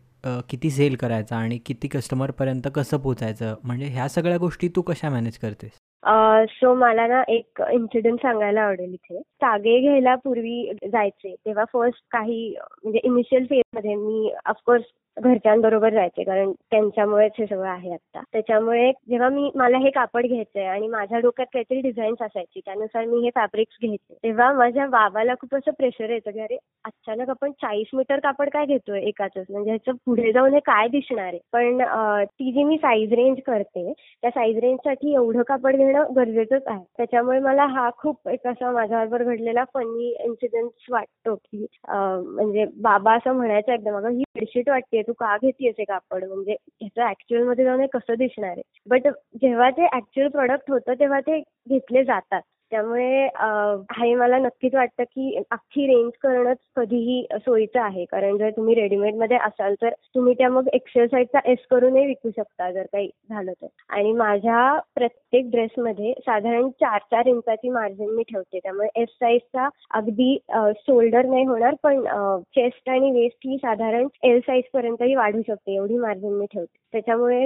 किती 0.50 0.70
सेल 0.70 0.96
करायचा 0.96 1.36
आणि 1.36 1.58
किती 1.66 1.88
कस्टमरपर्यंत 1.88 2.68
कसं 2.76 2.98
पोचायचं 3.04 3.54
म्हणजे 3.64 3.86
ह्या 3.92 4.08
सगळ्या 4.10 4.38
गोष्टी 4.38 4.68
तू 4.76 4.82
कशा 4.88 5.10
मॅनेज 5.10 5.38
करतेस? 5.38 5.72
सो 6.52 6.74
मला 6.76 7.06
ना 7.08 7.22
एक 7.30 7.62
इन्सिडेंट 7.72 8.20
सांगायला 8.22 8.62
आवडेल 8.62 8.94
इथे. 8.94 9.20
तागे 9.42 9.80
घ्यायला 9.82 10.14
पूर्वी 10.24 10.72
जायचे. 10.86 11.34
तेव्हा 11.46 11.66
फर्स्ट 11.74 12.04
काही 12.12 12.54
म्हणजे 12.84 13.00
इनिशियल 13.04 13.46
फेजमध्ये 13.50 13.96
मी 13.96 14.32
ऑफकोर्स 14.46 14.84
घरच्यांबरोबर 15.22 15.90
जायचे 15.90 16.24
कारण 16.24 16.52
त्यांच्यामुळेच 16.72 17.32
हे 17.40 17.46
सगळं 17.46 17.68
आहे 17.68 17.94
आता 17.94 18.22
त्याच्यामुळे 18.34 18.92
जेव्हा 19.10 19.30
मी 19.30 19.50
मला 19.56 19.78
हे 19.78 19.90
कापड 19.90 20.26
घ्यायचंय 20.26 20.66
आणि 20.66 20.88
माझ्या 20.88 21.20
डोक्यात 21.20 21.48
काहीतरी 21.54 21.80
डिझाईन्स 21.82 22.22
असायची 22.22 22.60
त्यानुसार 22.60 23.06
मी 23.06 23.20
हे 23.20 23.30
फॅब्रिक्स 23.36 23.78
घ्यायचे 23.82 24.14
तेव्हा 24.24 24.52
माझ्या 24.54 24.86
बाबाला 24.90 25.34
खूप 25.42 25.56
असं 25.56 25.72
प्रेशर 25.72 26.10
येतं 26.10 26.32
की 26.32 26.40
अरे 26.40 26.58
अचानक 26.86 27.30
आपण 27.30 27.52
चाळीस 27.62 27.88
मीटर 27.94 28.20
कापड 28.20 28.50
काय 28.50 28.66
घेतोय 28.66 29.02
एकाच 29.02 29.32
म्हणजे 29.40 29.70
ह्याचं 29.72 29.98
पुढे 30.06 30.32
जाऊन 30.32 30.54
हे 30.54 30.60
काय 30.66 30.88
दिसणार 30.88 31.26
आहे? 31.26 31.40
पण 31.54 31.82
ती 32.30 32.52
जी 32.52 32.64
मी 32.64 32.78
साईज 32.78 33.14
रेंज 33.14 33.38
करते 33.46 33.92
त्या 33.94 34.30
साईज 34.30 34.58
रेंजसाठी 34.58 35.14
एवढं 35.14 35.42
कापड 35.48 35.76
घेणं 35.76 36.14
गरजेचंच 36.16 36.64
आहे. 36.68 36.84
त्याच्यामुळे 36.98 37.40
मला 37.40 37.66
हा 37.68 37.90
खूप 37.98 38.30
एक 38.30 38.48
असा 38.48 38.72
माझ्याबरोबर 38.72 39.24
घडलेला 39.26 39.64
फनी 39.74 40.10
इन्सिडेंट 40.22 40.70
वाटतो 40.92 41.36
की 41.36 41.66
म्हणजे 41.88 42.66
बाबा 42.82 43.16
असं 43.16 43.34
म्हणायचं 43.34 43.72
एकदम 43.74 43.96
अगं 43.98 44.10
ही 44.10 44.24
बेडशीट 44.42 44.70
वाटते 44.70 45.02
तू 45.02 45.14
का 45.14 45.36
घेतेस 45.38 45.76
हे 45.80 45.84
कापड? 45.84 46.24
म्हणजे 46.24 46.56
ह्याचं 46.82 47.10
ऍक्च्युअलमध्ये 47.10 47.66
जाऊन 47.66 47.86
कसं 47.94 48.16
दिसणार 48.18 48.50
आहे? 48.50 48.62
बट 48.86 49.08
जेव्हा 49.42 49.70
ते 49.70 49.88
ऍक्च्युअल 49.98 50.30
प्रोडक्ट 50.30 50.72
होतं 50.72 50.94
तेव्हा 50.94 51.20
ते 51.20 51.40
घेतले 51.70 52.04
जातात. 52.04 52.42
त्यामुळे 52.72 53.26
हे 53.98 54.14
मला 54.16 54.38
नक्कीच 54.40 54.76
वाटतं 54.76 55.04
की 55.04 55.36
अख्खी 55.52 55.86
रेंज 55.88 56.12
करणंच 56.22 56.58
कधीही 56.76 57.24
सोयीचं 57.46 57.80
आहे. 57.82 58.06
कारण 58.12 58.38
जर 58.38 58.50
तुम्ही 58.58 58.76
रेडीमेडमध्ये 58.76 59.38
असाल 59.46 59.76
तर 59.82 59.94
तुम्ही 60.16 60.34
त्या 60.38 60.50
मग 60.50 60.68
एक्सरसाइजचा 60.74 61.40
एस 61.52 61.66
करूनही 61.72 62.06
विकू 62.06 62.30
शकता 62.38 62.72
जर 62.72 62.86
काही 62.94 63.08
झालं 63.30 63.52
तर. 63.52 63.68
आणि 63.90 64.12
माझ्या 64.14 64.76
प्रत्येक 64.96 65.50
ड्रेसमध्ये 65.52 66.14
साधारण 66.26 66.70
चार 66.82 67.00
चार 67.12 67.28
इंचाची 67.28 67.70
मार्जिन 67.70 68.10
मी 68.16 68.24
ठेवते. 68.32 68.60
त्यामुळे 68.60 68.90
एस 69.02 69.10
साईजचा 69.10 69.68
अगदी 70.00 70.38
शोल्डर 70.78 71.26
नाही 71.26 71.46
होणार 71.46 71.76
पण 71.84 72.04
चेस्ट 72.56 72.90
आणि 72.90 73.12
वेस्ट 73.12 73.48
ही 73.48 73.58
साधारण 73.58 74.08
एल 74.24 74.40
साईज 74.48 74.64
पर्यंतही 74.74 75.16
वाढू 75.16 75.42
शकते 75.48 75.76
एवढी 75.76 75.98
मार्जिन 75.98 76.34
मी 76.34 76.46
ठेवते. 76.54 76.78
त्याच्यामुळे 76.94 77.46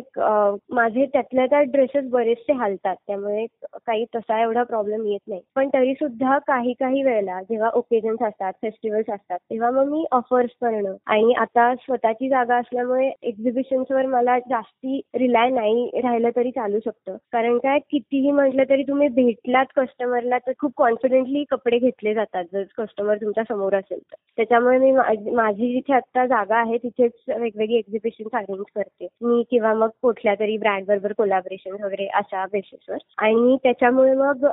माझे 0.76 1.06
त्यातल्या 1.14 1.46
त्या 1.46 1.62
ड्रेसेस 1.64 2.10
बरेचसे 2.12 2.54
हालतात. 2.54 2.96
त्यामुळे 3.08 3.46
काही 3.86 4.06
तसा 4.16 4.42
एवढा 4.42 4.64
प्रॉब्लेम 4.64 5.06
येत 5.16 5.28
नाही. 5.28 5.42
पण 5.56 5.70
तरी 5.70 5.94
सुद्धा 5.96 6.38
काही 6.48 6.74
काही 6.80 7.04
वेळेला 7.04 7.42
जेव्हा 7.42 7.70
ओकेजन्स 7.76 8.22
असतात 8.24 8.54
फेस्टिवल्स 8.62 9.10
असतात 9.10 9.38
तेव्हा 9.42 9.70
मग 9.72 9.90
मी 9.90 10.04
ऑफर्स 10.12 10.50
करणं 10.62 10.96
आणि 11.08 11.34
आता 11.40 11.74
स्वतःची 11.76 12.30
जागा 12.30 12.58
असल्यामुळे 12.58 13.12
एक्झिबिशन्सवर 13.24 14.06
मला 14.08 14.38
जास्ती 14.40 15.00
रिलाय 15.16 15.50
नाही 15.52 16.02
राहिलं 16.04 16.30
तरी 16.36 16.52
चालू 16.52 16.80
शकतं. 16.86 17.16
कारण 17.34 17.58
काय 17.58 17.80
कितीही 17.92 18.32
म्हटलं 18.32 18.64
तरी 18.70 18.84
तुम्ही 18.84 19.08
भेटलात 19.16 19.66
कस्टमरला 19.76 20.38
तर 20.38 20.52
खूप 20.60 20.74
कॉन्फिडेंटली 20.78 21.44
कपडे 21.52 21.78
घेतले 21.80 22.14
जातात 22.14 22.44
जर 22.54 22.64
कस्टमर 22.78 23.18
तुमच्यासमोर 23.18 23.76
असेल 23.76 24.00
तर. 24.00 24.16
त्याच्यामुळे 24.38 24.78
मी 24.80 24.92
माझी 25.32 25.72
जिथे 25.74 25.94
आता 25.94 26.26
जागा 26.28 26.58
आहे 26.58 26.78
तिथेच 26.78 27.12
वेगवेगळी 27.30 27.78
एक्झिबिशन 27.78 28.38
अरेंज 28.38 28.64
करते. 28.76 29.08
मी 29.22 29.44
किंवा 29.52 29.74
मग 29.74 29.90
कुठल्या 30.02 30.34
तरी 30.40 30.58
ब्रँड 30.58 30.86
बरोबर 30.88 31.14
कोलॅबरेशन 31.18 31.84
वगैरे 31.84 32.08
अशा 32.16 32.46
बेसिसवर 32.52 32.98
आणि 33.18 33.56
त्याच्यामुळे 33.64 34.14
मग 34.16 34.46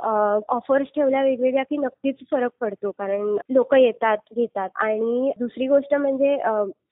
ऑफर्स 0.55 0.87
ठेवल्या 0.95 1.21
वेगवेगळ्या 1.23 1.63
की 1.69 1.77
नक्कीच 1.77 2.15
फरक 2.31 2.51
पडतो. 2.61 2.91
कारण 2.99 3.35
लोक 3.49 3.75
येतात 3.75 4.17
घेतात. 4.35 4.69
आणि 4.75 5.31
दुसरी 5.39 5.67
गोष्ट 5.67 5.95
म्हणजे 5.95 6.35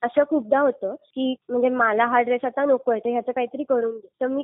असं 0.03 0.23
खूपदा 0.29 0.59
होतं 0.59 0.93
की 1.15 1.33
म्हणजे 1.49 1.69
मला 1.69 2.05
हा 2.05 2.21
ड्रेस 2.21 2.45
आता 2.45 2.63
नको 2.65 2.91
आहे 2.91 2.99
तर 3.05 3.09
ह्याचं 3.09 3.31
काहीतरी 3.31 3.63
करून 3.63 3.91
दे. 3.97 4.07
तर 4.21 4.27
मी 4.27 4.43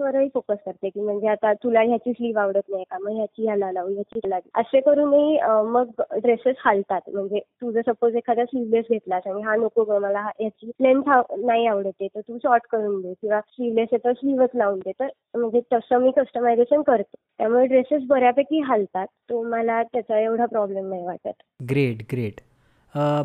वरही 0.00 0.28
फोकस 0.34 0.56
करते 0.66 0.88
की 0.88 1.00
म्हणजे 1.00 1.28
आता 1.28 1.52
तुला 1.64 1.80
ह्याची 1.82 2.12
स्लीव 2.12 2.38
आवडत 2.38 2.68
नाही 2.70 2.84
का? 2.90 2.98
मग 2.98 3.16
ह्याची 3.16 3.44
ह्याला 3.46 3.70
लावू 3.72 3.92
ह्याची 3.94 4.18
ह्याला 4.24 4.38
असे 4.60 4.80
करूनही 4.80 5.38
मग 5.70 6.02
ड्रेसेस 6.22 6.56
हालतात. 6.64 7.00
म्हणजे 7.12 7.40
तू 7.60 7.70
जर 7.72 7.80
सपोज 7.86 8.16
एखादा 8.16 8.44
स्लीवलेस 8.44 8.84
घेतलास 8.90 9.26
आणि 9.26 9.42
हा 9.42 9.56
नको 9.56 9.84
ग 9.84 9.98
मला 10.02 10.20
ह्याची 10.38 10.70
लेंथ 10.80 11.10
नाही 11.38 11.66
आवडते 11.66 12.06
तर 12.14 12.20
तू 12.20 12.38
शॉर्ट 12.42 12.66
करून 12.72 13.00
दे. 13.00 13.12
किंवा 13.22 13.40
स्लीवलेस 13.40 13.88
आहे 13.92 14.04
तर 14.04 14.12
स्लीवच 14.12 14.50
लावून 14.54 14.78
दे. 14.78 14.92
तर 15.00 15.08
म्हणजे 15.34 15.60
तसं 15.72 15.98
मी 16.02 16.10
कस्टमायझेशन 16.16 16.82
करते. 16.82 17.14
त्यामुळे 17.38 17.66
ड्रेसेस 17.66 18.02
बऱ्यापैकी 18.20 18.58
हालतात 18.60 19.06
तो 19.30 19.42
मला 19.42 19.82
त्याचा 19.82 20.18
एवढा 20.20 20.46
प्रॉब्लेम 20.46 20.88
नाही 20.88 21.04
वाटत. 21.04 21.42
ग्रेट 21.70 22.02
ग्रेट 22.12 22.40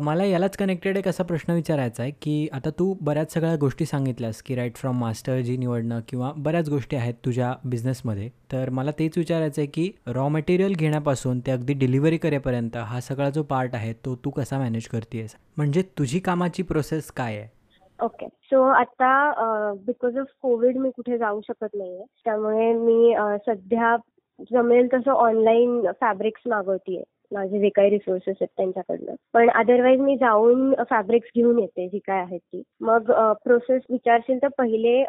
मला 0.02 0.24
यालाच 0.24 0.56
कनेक्टेड 0.56 0.96
एक 0.96 1.06
असा 1.08 1.22
प्रश्न 1.24 1.52
विचारायचा 1.52 2.02
आहे 2.02 2.12
की 2.22 2.48
आता 2.52 2.70
तू 2.70 2.92
बऱ्याच 3.00 3.32
सगळ्या 3.34 3.56
गोष्टी 3.60 3.84
सांगितल्यास 3.86 4.40
की 4.42 4.54
राईट 4.54 4.76
फ्रॉम 4.76 5.00
मास्टर 5.00 5.40
जी 5.40 5.56
निवडणं 5.56 6.00
किंवा 6.08 6.30
बऱ्याच 6.36 6.68
गोष्टी 6.70 6.96
आहेत 6.96 7.14
तुझ्या 7.24 7.52
बिझनेसमध्ये 7.64 8.28
तर 8.52 8.70
मला 8.70 8.90
तेच 8.98 9.18
विचारायचं 9.18 9.60
आहे 9.60 9.70
की 9.74 9.90
रॉ 10.14 10.28
मटेरियल 10.28 10.74
घेण्यापासून 10.74 11.40
ते 11.46 11.50
अगदी 11.50 11.74
डिलिव्हरी 11.74 12.18
करेपर्यंत 12.18 12.76
हा 12.86 13.00
सगळा 13.00 13.28
जो 13.30 13.42
पार्ट 13.42 13.74
आहे 13.74 13.92
तो 14.04 14.14
तू 14.24 14.30
कसा 14.30 14.58
मॅनेज 14.58 14.88
करतेस 14.88 15.36
म्हणजे 15.56 15.82
तुझी 15.98 16.18
कामाची 16.20 16.62
प्रोसेस 16.62 17.10
काय 17.12 17.36
आहे? 17.36 17.48
ओके 17.98 18.26
सो 18.26 18.62
आता 18.70 19.72
बिकॉज 19.86 20.18
ऑफ 20.18 20.26
कोविड 20.42 20.76
मी 20.76 20.90
कुठे 20.96 21.18
जाऊ 21.18 21.40
शकत 21.40 21.74
नाहीये 21.74 22.04
त्यामुळे 22.24 22.72
मी 22.74 23.14
सध्या 23.46 23.96
जमेल 24.50 24.88
तसं 24.94 25.10
ऑनलाईन 25.12 25.80
फॅब्रिक्स 26.00 26.42
मागवतीये. 26.48 27.02
माझे 27.32 27.58
जे 27.60 27.68
काही 27.68 27.90
रिसोर्सेस 27.90 28.36
आहेत 28.40 28.48
त्यांच्याकडनं. 28.56 29.14
पण 29.34 29.48
अदरवाईज 29.50 30.00
मी 30.00 30.16
जाऊन 30.16 30.74
फॅब्रिक्स 30.90 31.30
घेऊन 31.36 31.58
येते 31.58 31.86
जी 31.88 31.98
काय 31.98 32.20
आहेत 32.20 32.40
ती. 32.40 32.62
मग 32.80 33.10
प्रोसेस 33.44 33.82
विचारशील 33.90 34.38
तर 34.42 34.48
पहिले 34.58 35.02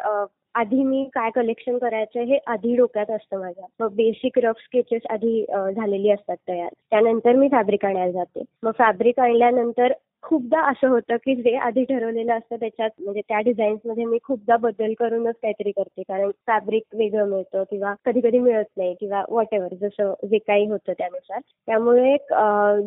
आधी 0.54 0.82
मी 0.84 1.04
काय 1.14 1.30
कलेक्शन 1.34 1.76
करायचं 1.78 2.20
हे 2.20 2.38
आधी 2.46 2.74
डोक्यात 2.76 3.10
असतं 3.10 3.38
माझ्या. 3.40 3.66
मग 3.80 3.94
बेसिक 3.96 4.38
रफ 4.38 4.60
स्केचेस 4.60 5.02
आधी 5.10 5.42
झालेली 5.76 6.10
असतात 6.10 6.36
तयार. 6.48 6.68
त्यानंतर 6.90 7.36
मी 7.36 7.48
फॅब्रिक 7.48 7.84
आणायला 7.84 8.12
जाते. 8.12 8.42
मग 8.62 8.72
फॅब्रिक 8.78 9.20
आणल्यानंतर 9.20 9.92
खूपदा 10.22 10.60
असं 10.70 10.88
होतं 10.88 11.16
की 11.16 11.34
जे 11.36 11.54
आधी 11.58 11.84
ठरवलेलं 11.84 12.32
असतं 12.34 12.56
त्याच्यात 12.56 12.90
म्हणजे 13.00 13.20
त्या 13.20 13.38
डिझाईन्समध्ये 13.40 14.04
मी 14.04 14.18
खूपदा 14.24 14.56
बदल 14.56 14.92
करूनच 14.98 15.34
काहीतरी 15.42 15.70
करते. 15.72 16.02
कारण 16.02 16.30
फॅब्रिक 16.46 16.82
वेगळं 16.94 17.28
मिळतं 17.28 17.62
किंवा 17.70 17.94
कधी 18.06 18.20
कधी 18.20 18.38
मिळत 18.38 18.64
नाही 18.76 18.94
किंवा 19.00 19.22
वॉट 19.28 19.54
एव्हर 19.54 19.74
जसं 19.80 20.12
जे 20.30 20.38
काही 20.38 20.66
होतं 20.66 20.92
त्यानुसार. 20.92 21.40
त्यामुळे 21.68 22.16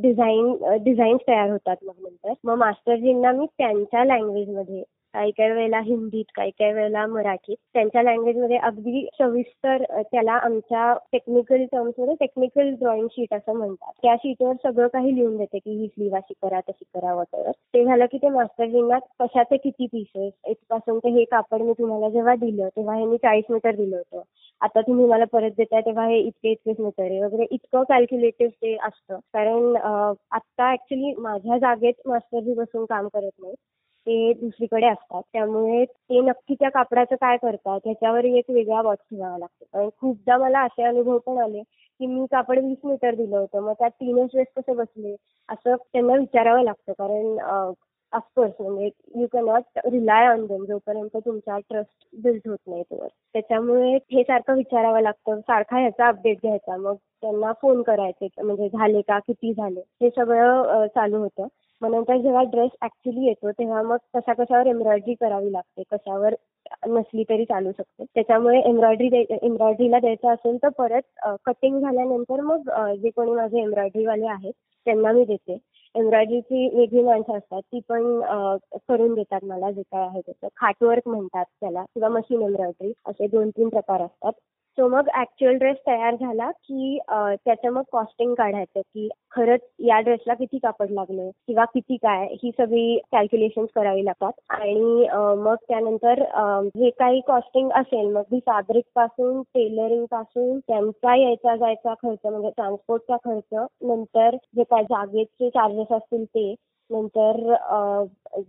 डिझाईन 0.01 0.53
डिझाईन्स 0.83 1.21
तयार 1.27 1.49
होतात 1.51 1.75
मग 1.83 1.93
नंतर. 2.01 2.33
मग 2.43 2.57
मास्टरजींना 2.57 3.31
मी 3.31 3.45
त्यांच्या 3.57 4.03
लँग्वेजमध्ये 4.05 4.83
काही 5.13 5.31
काही 5.31 5.51
वेळेला 5.51 5.79
हिंदीत 5.81 6.25
काही 6.35 6.51
काही 6.51 6.73
वेळेला 6.73 7.05
मराठीत. 7.07 7.55
त्यांच्या 7.73 8.03
लँग्वेजमध्ये 8.03 8.57
अगदी 8.59 9.05
सविस्तर 9.19 9.83
त्याला 10.01 10.33
आमच्या 10.43 10.93
टेक्निकल 11.11 11.63
टर्म्समध्ये 11.71 12.15
टेक्निकल 12.19 12.69
ड्रॉइंग 12.79 13.07
शीट 13.11 13.33
असं 13.33 13.57
म्हणतात. 13.57 13.91
त्या 14.03 14.15
शीटवर 14.23 14.53
सगळं 14.63 14.87
काही 14.93 15.15
लिहून 15.15 15.37
देते 15.37 15.59
की 15.59 15.71
ही 15.71 15.87
स्लीव 15.87 16.15
अशी 16.17 16.33
करा 16.41 16.59
तशी 16.69 16.85
करा 16.93 17.13
वगैरे 17.15 17.51
ते 17.73 17.83
झालं 17.85 18.05
की 18.11 18.17
ते 18.17 18.29
मास्टरजींना 18.29 18.99
कशाचे 19.19 19.57
किती 19.57 19.87
पीसेस 19.87 20.31
इथपासून 20.47 20.99
ते 20.99 21.09
हे 21.17 21.23
कापड 21.31 21.61
मी 21.61 21.73
तुम्हाला 21.79 22.09
जेव्हा 22.09 22.35
दिलं 22.35 22.67
तेव्हा 22.75 22.95
हे 22.97 23.05
मी 23.05 23.17
चाळीस 23.17 23.45
मीटर 23.49 23.75
दिलं 23.75 23.95
होतं. 23.95 24.21
आता 24.61 24.81
तुम्ही 24.81 25.05
मला 25.07 25.25
परत 25.31 25.51
देताय 25.57 25.81
तेव्हा 25.81 26.05
हे 26.07 26.17
इतके 26.19 26.51
इतकेच 26.51 26.79
मीटर 26.79 27.03
आहे 27.03 27.21
वगैरे 27.23 27.45
इतकं 27.51 27.83
कॅल्क्युलेटिव्ह 27.89 28.51
ते 28.61 28.75
असतं. 28.77 29.17
कारण 29.33 29.75
आता 30.31 30.71
ऍक्च्युली 30.73 31.13
माझ्या 31.19 31.57
जागेत 31.57 32.07
मास्टरजी 32.07 32.53
बसून 32.53 32.85
काम 32.85 33.07
करत 33.07 33.31
नाही 33.41 33.53
ते 34.07 34.33
दुसरीकडे 34.33 34.87
असतात. 34.87 35.21
त्यामुळे 35.33 35.83
ते 35.85 36.19
नक्की 36.21 36.55
त्या 36.59 36.69
कापडाचं 36.69 37.15
काय 37.21 37.37
करतात 37.41 37.79
ह्याच्यावर 37.85 38.25
एक 38.25 38.49
वेगळा 38.49 38.81
वॉच 38.81 38.97
ठेवावा 38.99 39.37
लागतो. 39.37 39.77
आणि 39.77 39.89
खूपदा 39.99 40.37
मला 40.37 40.61
असे 40.65 40.83
अनुभव 40.85 41.17
पण 41.25 41.37
आले 41.43 41.61
की 41.61 42.05
मी 42.07 42.25
कापड 42.31 42.59
वीस 42.59 42.77
मीटर 42.83 43.15
दिलं 43.15 43.37
होतं. 43.37 43.59
मग 43.61 43.73
त्यात 43.79 43.91
तीनच 43.91 44.29
ड्रेस 44.33 44.47
कसे 44.57 44.73
बसले 44.75 45.15
असं 45.49 45.75
त्यांना 45.83 46.15
विचारावं 46.15 46.63
लागतं. 46.63 46.93
कारण 46.93 47.69
ऑफकोर्स 48.13 48.51
म्हणजे 48.59 48.89
you 49.15 49.27
cannot 49.33 49.79
rely 49.85 50.27
on 50.27 50.45
them 50.45 50.63
जोपर्यंत 50.65 51.15
तुमचा 51.17 51.57
ट्रस्ट 51.59 52.07
बिल्ड 52.23 52.47
होत 52.47 52.57
नाही 52.67 52.81
तोवर. 52.83 53.07
त्याच्यामुळे 53.33 53.93
हे 54.11 54.23
सारखं 54.23 54.55
विचारावं 54.55 55.01
लागतं. 55.01 55.39
सारखा 55.41 55.79
ह्याचा 55.79 56.07
अपडेट 56.07 56.37
घ्यायचा. 56.41 56.77
मग 56.77 56.95
त्यांना 57.21 57.51
फोन 57.61 57.81
करायचे 57.83 58.27
म्हणजे 58.37 58.67
झाले 58.69 59.01
का 59.07 59.19
किती 59.19 59.53
झाले 59.53 59.79
हे 60.01 60.09
सगळं 60.09 60.85
चालू 60.95 61.17
होतं. 61.19 61.47
मग 61.81 61.89
नंतर 61.91 62.17
जेव्हा 62.21 62.41
ड्रेस 62.45 62.71
ऍक्च्युली 62.83 63.25
येतो 63.27 63.51
तेव्हा 63.51 63.81
मग 63.81 63.97
कशा 64.15 64.33
कशावर 64.33 64.67
एम्ब्रॉयडरी 64.67 65.13
करावी 65.15 65.51
लागते 65.53 65.83
कशावर 65.91 66.33
नसली 66.87 67.23
तरी 67.29 67.45
चालू 67.45 67.71
शकते. 67.71 68.03
त्याच्यामुळे 68.05 68.59
एम्ब्रॉयडरी 68.61 69.23
एम्ब्रॉयडरीला 69.41 69.99
द्यायचं 69.99 70.29
असेल 70.33 70.57
तर 70.63 70.69
परत 70.77 71.27
कटिंग 71.45 71.79
झाल्यानंतर 71.81 72.41
मग 72.43 72.69
जे 73.01 73.09
कोणी 73.09 73.31
माझे 73.31 73.61
एम्ब्रॉयडरीवाले 73.61 74.27
आहेत 74.27 74.53
त्यांना 74.87 75.11
मी 75.11 75.23
देते. 75.25 75.57
एम्ब्रॉयडरीची 75.95 76.67
वेगळी 76.75 77.01
माणसं 77.03 77.37
असतात 77.37 77.61
ती 77.63 77.79
पण 77.89 78.19
करून 78.87 79.13
देतात 79.13 79.43
मला 79.45 79.71
जे 79.71 79.81
काय 79.83 80.07
आहे 80.07 80.21
त्याचं. 80.21 80.47
खाटवर्क 80.57 81.07
म्हणतात 81.07 81.45
त्याला 81.61 81.83
किंवा 81.85 82.09
मशीन 82.09 82.41
एम्ब्रॉयडरी 82.41 82.91
असे 83.05 83.27
दोन 83.27 83.49
तीन 83.49 83.69
प्रकार 83.69 84.01
असतात. 84.01 84.31
सो 84.77 84.87
मग 84.89 85.07
ऍक्च्युअल 85.19 85.55
ड्रेस 85.57 85.77
तयार 85.87 86.15
झाला 86.15 86.49
की 86.51 86.97
त्याचं 87.09 87.69
मग 87.69 87.81
कॉस्टिंग 87.91 88.33
काढायचं 88.33 88.81
की 88.81 89.07
खरंच 89.31 89.61
या 89.79 89.99
ड्रेसला 89.99 90.33
किती 90.33 90.57
कापड 90.57 90.91
लागले 90.91 91.29
किंवा 91.47 91.65
किती 91.65 91.95
काय 91.97 92.25
ही 92.43 92.51
सगळी 92.51 92.97
कॅल्क्युलेशन 93.11 93.65
करावी 93.75 94.05
लागतात. 94.05 94.31
आणि 94.51 95.07
मग 95.39 95.55
त्यानंतर 95.67 96.23
जे 96.75 96.89
काही 96.99 97.19
कॉस्टिंग 97.27 97.69
असेल 97.71 98.11
मग 98.13 98.21
ती 98.31 98.39
फॅब्रिकपासून 98.45 99.41
टेलरिंगपासून 99.55 100.59
त्यांचा 100.59 101.15
यायचा 101.17 101.55
जायचा 101.55 101.93
खर्च 102.03 102.25
म्हणजे 102.25 102.49
ट्रान्सपोर्टचा 102.49 103.17
खर्च 103.25 103.59
नंतर 103.83 104.35
जे 104.55 104.63
काय 104.63 104.83
जागेचे 104.83 105.49
चार्जेस 105.49 105.91
असतील 105.91 106.23
ते 106.25 106.53
नंतर 106.91 107.53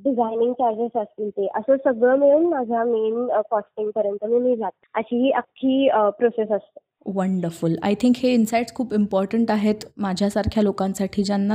डिझायनिंग 0.05 0.53
चार्जेस 0.53 0.97
असतील 0.97 1.29
ते 1.31 1.47
असं 1.55 1.77
सगळं 1.85 2.17
मिळून 2.19 2.47
माझ्या 2.47 2.85
मेन 2.85 3.27
कॉस्टिंग 3.51 3.91
पर्यंत 3.95 4.25
मी 4.33 4.57
जात 4.57 4.73
अशी 4.95 5.23
ही 5.25 5.31
अख्खी 5.33 5.89
प्रोसेस 6.19 6.51
असते. 6.51 6.81
वंडरफुल 7.15 7.75
आय 7.83 7.95
थिंक 8.01 8.17
हे 8.17 8.33
इन्साइट्स 8.35 8.75
खूप 8.75 8.93
इम्पॉर्टंट 8.95 9.51
आहेत 9.51 9.85
माझ्यासारख्या 9.97 10.63
लोकांसाठी 10.63 11.23
ज्यांना 11.25 11.55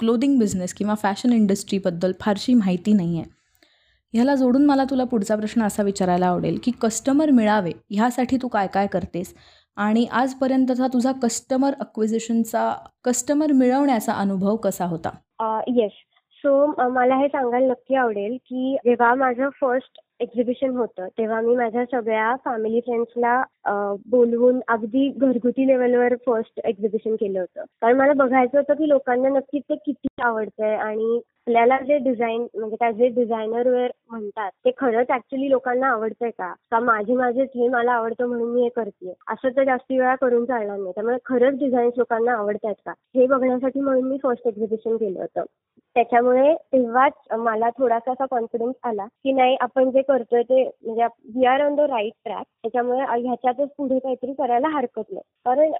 क्लोदिंग 0.00 0.38
बिझनेस 0.38 0.74
किंवा 0.74 0.94
फॅशन 0.94 1.32
इंडस्ट्रीबद्दल 1.32 2.12
फारशी 2.20 2.54
माहिती 2.54 2.92
नाही 2.92 3.18
आहे 3.18 3.36
ह्याला 4.14 4.34
जोडून 4.34 4.64
मला 4.66 4.84
तुला 4.90 5.04
पुढचा 5.04 5.36
प्रश्न 5.36 5.62
असा 5.62 5.82
विचारायला 5.82 6.26
आवडेल 6.26 6.58
की 6.64 6.70
कस्टमर 6.82 7.30
मिळावे 7.30 7.70
ह्यासाठी 7.90 8.36
तू 8.42 8.48
काय 8.48 8.66
काय 8.66 8.86
करतेस? 8.86 9.34
आणि 9.76 10.04
आजपर्यंतचा 10.12 10.86
तुझा 10.86 11.12
कस्टमर 11.22 11.72
अक्विजिशनचा 11.80 12.72
कस्टमर 13.04 13.52
मिळवण्याचा 13.52 14.12
अनुभव 14.12 14.56
कसा 14.56 14.84
होता? 14.84 15.10
येस 15.68 15.92
सो 16.44 16.88
मला 16.90 17.16
हे 17.16 17.28
सांगायला 17.28 17.66
नक्की 17.66 17.94
आवडेल 17.96 18.36
की 18.46 18.76
जेव्हा 18.84 19.14
माझं 19.14 19.48
फर्स्ट 19.60 20.00
एक्झिबिशन 20.20 20.76
होतं 20.76 21.06
तेव्हा 21.18 21.40
मी 21.40 21.54
माझ्या 21.56 21.84
सगळ्या 21.90 22.34
फॅमिली 22.44 22.80
फ्रेंड्सला 22.80 23.42
बोलवून 24.10 24.60
अगदी 24.68 25.08
घरगुती 25.10 25.66
लेवलवर 25.66 26.14
फर्स्ट 26.26 26.60
एक्झिबिशन 26.64 27.14
केलं 27.14 27.38
होतं. 27.40 27.64
कारण 27.80 27.96
मला 27.96 28.12
बघायचं 28.16 28.58
होतं 28.58 28.74
की 28.74 28.88
लोकांना 28.88 29.28
नक्की 29.28 29.58
ते 29.60 29.74
किती 29.86 30.08
आवडतंय 30.22 30.74
आणि 30.76 31.16
आपल्याला 31.16 31.78
जे 31.86 31.98
डिझाईन 31.98 32.46
म्हणजे 32.54 32.76
काय 32.80 32.92
जे 32.92 33.08
डिझायनर 33.14 33.68
वेअर 33.68 33.90
म्हणतात 34.10 34.50
ते 34.64 34.70
खरंच 34.78 35.10
ऍक्च्युली 35.10 35.50
लोकांना 35.50 35.88
आवडतंय 35.88 36.30
का? 36.30 36.52
का 36.70 36.80
माझे 36.80 37.14
माझेच 37.14 37.48
हे 37.56 37.68
मला 37.68 37.92
आवडतं 37.92 38.26
म्हणून 38.28 38.52
मी 38.54 38.62
हे 38.62 38.68
करते 38.76 39.12
असं 39.32 39.56
तर 39.56 39.64
जास्ती 39.64 39.98
वेळा 39.98 40.14
करून 40.20 40.44
चालणार 40.44 40.78
नाही. 40.78 40.92
त्यामुळे 40.94 41.16
खरंच 41.24 41.58
डिझाईन्स 41.58 41.98
लोकांना 41.98 42.32
आवडतात 42.32 42.74
का? 42.86 42.92
हे 43.16 43.26
बघण्यासाठी 43.26 43.80
म्हणून 43.80 44.04
मी 44.08 44.18
फर्स्ट 44.22 44.46
एक्झिबिशन 44.48 44.96
केलं 44.96 45.20
होतं. 45.20 45.44
त्याच्यामुळे 45.96 46.54
तेव्हाच 46.72 47.12
मला 47.38 47.68
थोडासा 47.78 48.12
असा 48.12 48.24
कॉन्फिडन्स 48.30 48.74
आला 48.82 49.04
की 49.24 49.32
नाही 49.32 49.56
आपण 49.60 49.90
जे 49.90 50.02
करतोय 50.02 50.42
ते 50.42 50.62
म्हणजे 50.82 51.06
we 51.36 51.44
are 51.46 51.60
on 51.60 51.74
the 51.76 51.80
right 51.90 52.12
track 52.24 52.44
त्याच्यामुळे 52.62 53.04
ह्याच्यातच 53.20 53.68
पुढे 53.78 53.98
काहीतरी 53.98 54.32
करायला 54.34 54.68
हरकत 54.68 55.10
नाही. 55.10 55.22
कारण 55.46 55.72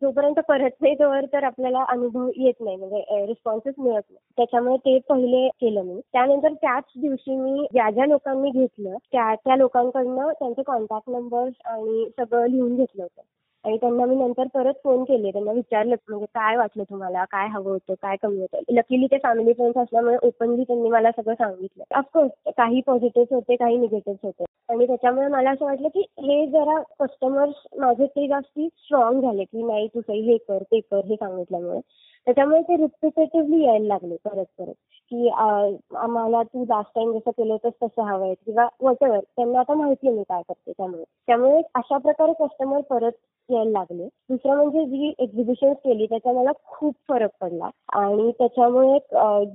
जोपर्यंत 0.00 0.40
करत 0.48 0.80
नाही 0.80 0.94
तोवर 0.94 1.24
तर 1.32 1.44
आपल्याला 1.44 1.84
अनुभव 1.88 2.28
येत 2.36 2.60
नाही 2.60 2.76
म्हणजे 2.76 3.24
रिस्पॉन्सेस 3.26 3.74
मिळत 3.78 4.02
नाही. 4.10 4.18
त्याच्यामुळे 4.38 4.76
ते 4.78 4.98
पहिले 5.08 5.46
केलं 5.60 5.82
मी. 5.84 6.00
त्यानंतर 6.12 6.52
त्याच 6.54 6.84
दिवशी 6.96 7.36
मी 7.36 7.66
ज्या 7.72 7.90
ज्या 7.90 8.06
लोकांनी 8.06 8.50
घेतलं 8.52 8.96
त्या 9.12 9.34
त्या 9.36 9.56
लोकांकडनं 9.56 10.30
त्यांचे 10.32 10.62
कॉन्टॅक्ट 10.64 11.10
नंबर 11.10 11.48
आणि 11.66 12.08
सगळं 12.18 12.46
लिहून 12.46 12.76
घेतलं 12.76 13.02
होतं. 13.02 13.22
आणि 13.66 13.76
त्यांना 13.76 14.04
मी 14.06 14.16
नंतर 14.16 14.46
परत 14.54 14.74
फोन 14.84 15.02
केले. 15.04 15.30
त्यांना 15.32 15.52
विचारलं 15.52 15.94
म्हणजे 16.08 16.26
काय 16.34 16.56
वाटलं 16.56 16.82
तुम्हाला? 16.90 17.24
काय 17.24 17.48
हवं 17.48 17.70
होतं? 17.70 17.94
काय 18.02 18.16
कमी 18.22 18.40
होतं? 18.40 18.60
लकीली 18.70 19.06
ते 19.06 19.18
फॅमिली 19.22 19.52
फ्रेंड्स 19.52 19.78
असल्यामुळे 19.78 20.16
ओपनली 20.22 20.64
त्यांनी 20.64 20.88
मला 20.90 21.10
सगळं 21.10 21.34
सांगितलं. 21.34 21.84
ऑफकोर्स 21.98 22.52
काही 22.56 22.80
पॉझिटिव्ह 22.86 23.34
होते 23.34 23.56
काही 23.56 23.76
निगेटिव्ह 23.76 24.18
होते. 24.22 24.44
आणि 24.68 24.86
त्याच्यामुळे 24.86 25.26
मला 25.28 25.50
असं 25.50 25.64
वाटलं 25.64 25.88
की 25.88 26.00
हे 26.20 26.46
जरा 26.50 26.80
कस्टमर्स 27.00 27.66
माझे 27.78 28.06
ते 28.06 28.26
जास्ती 28.28 28.68
स्ट्रॉंग 28.68 29.20
झाले 29.22 29.44
की 29.44 29.62
नाही 29.62 29.86
तू 29.94 30.00
सही 30.00 30.20
हे 30.30 30.36
कर 30.48 30.62
ते 30.62 30.80
कर 30.80 31.04
हे 31.06 31.16
सांगितल्यामुळे. 31.16 31.80
त्याच्यामुळे 32.26 32.62
ते 32.62 32.76
रिपिटेटिव्हली 32.76 33.64
यायला 33.64 33.86
लागले 33.86 34.16
परत 34.24 34.44
परत. 34.58 34.74
की 35.12 35.28
आम्हाला 35.28 36.42
तू 36.42 36.64
लास्ट 36.64 36.90
टाइम 36.94 37.12
जसं 37.12 37.30
केलं 37.30 37.52
होतं 37.52 37.70
तसं 37.82 38.02
हवं 38.02 38.24
आहे 38.24 38.34
किंवा 38.34 38.66
वॉटेवर 38.82 39.18
त्यांना 39.18 39.60
आता 39.60 39.74
माहिती 39.74 40.08
आहे 40.08 40.16
मी 40.16 40.22
काय 40.28 40.42
करते 40.48 40.72
त्यामुळे. 40.72 41.04
त्यामुळे 41.26 41.60
अशा 41.74 41.98
प्रकारे 41.98 42.32
कस्टमर 42.40 42.80
परत 42.90 43.12
यायला 43.48 43.70
लागले. 43.70 44.06
दुसरं 44.30 44.56
म्हणजे 44.56 44.84
जी 44.86 45.12
एक्झिबिशन 45.18 45.72
केली 45.84 46.06
त्याचा 46.06 46.32
मला 46.32 46.52
खूप 46.66 46.94
फरक 47.08 47.30
पडला. 47.40 47.70
आणि 47.96 48.30
त्याच्यामुळे 48.38 48.98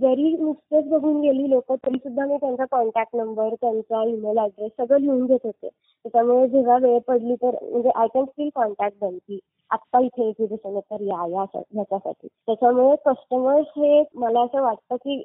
जरी 0.02 0.32
नुसतेच 0.40 0.88
बघून 0.90 1.20
गेली 1.22 1.50
लोक 1.50 1.72
तरी 1.74 1.98
सुद्धा 1.98 2.26
मी 2.26 2.38
त्यांचा 2.38 2.66
कॉन्टॅक्ट 2.72 3.16
नंबर 3.16 3.54
त्यांचा 3.62 4.04
ईमेल 4.10 4.38
ऍड्रेस 4.40 4.72
सगळं 4.78 5.00
लिहून 5.00 5.26
घेत 5.26 5.40
होते. 5.44 5.68
त्याच्यामुळे 5.68 6.48
जेव्हा 6.50 6.78
वेळ 6.82 7.00
पडली 7.08 7.36
तर 7.42 7.56
म्हणजे 7.64 7.90
I 7.96 8.08
can 8.14 8.26
still 8.26 8.50
contact 8.56 8.98
them 9.04 9.18
की 9.18 9.40
आत्ता 9.72 10.00
इथे 10.04 10.28
एक्झिबिशन 10.30 10.70
आहे 10.70 10.80
तर 10.92 11.02
या 11.02 11.18
ह्याच्यासाठी. 11.44 12.28
त्याच्यामुळे 12.48 12.96
कस्टमर्स 13.06 13.68
हे 13.78 14.02
मला 14.16 14.42
असं 14.42 14.62
वाटतं 14.62 14.96
की 14.96 15.22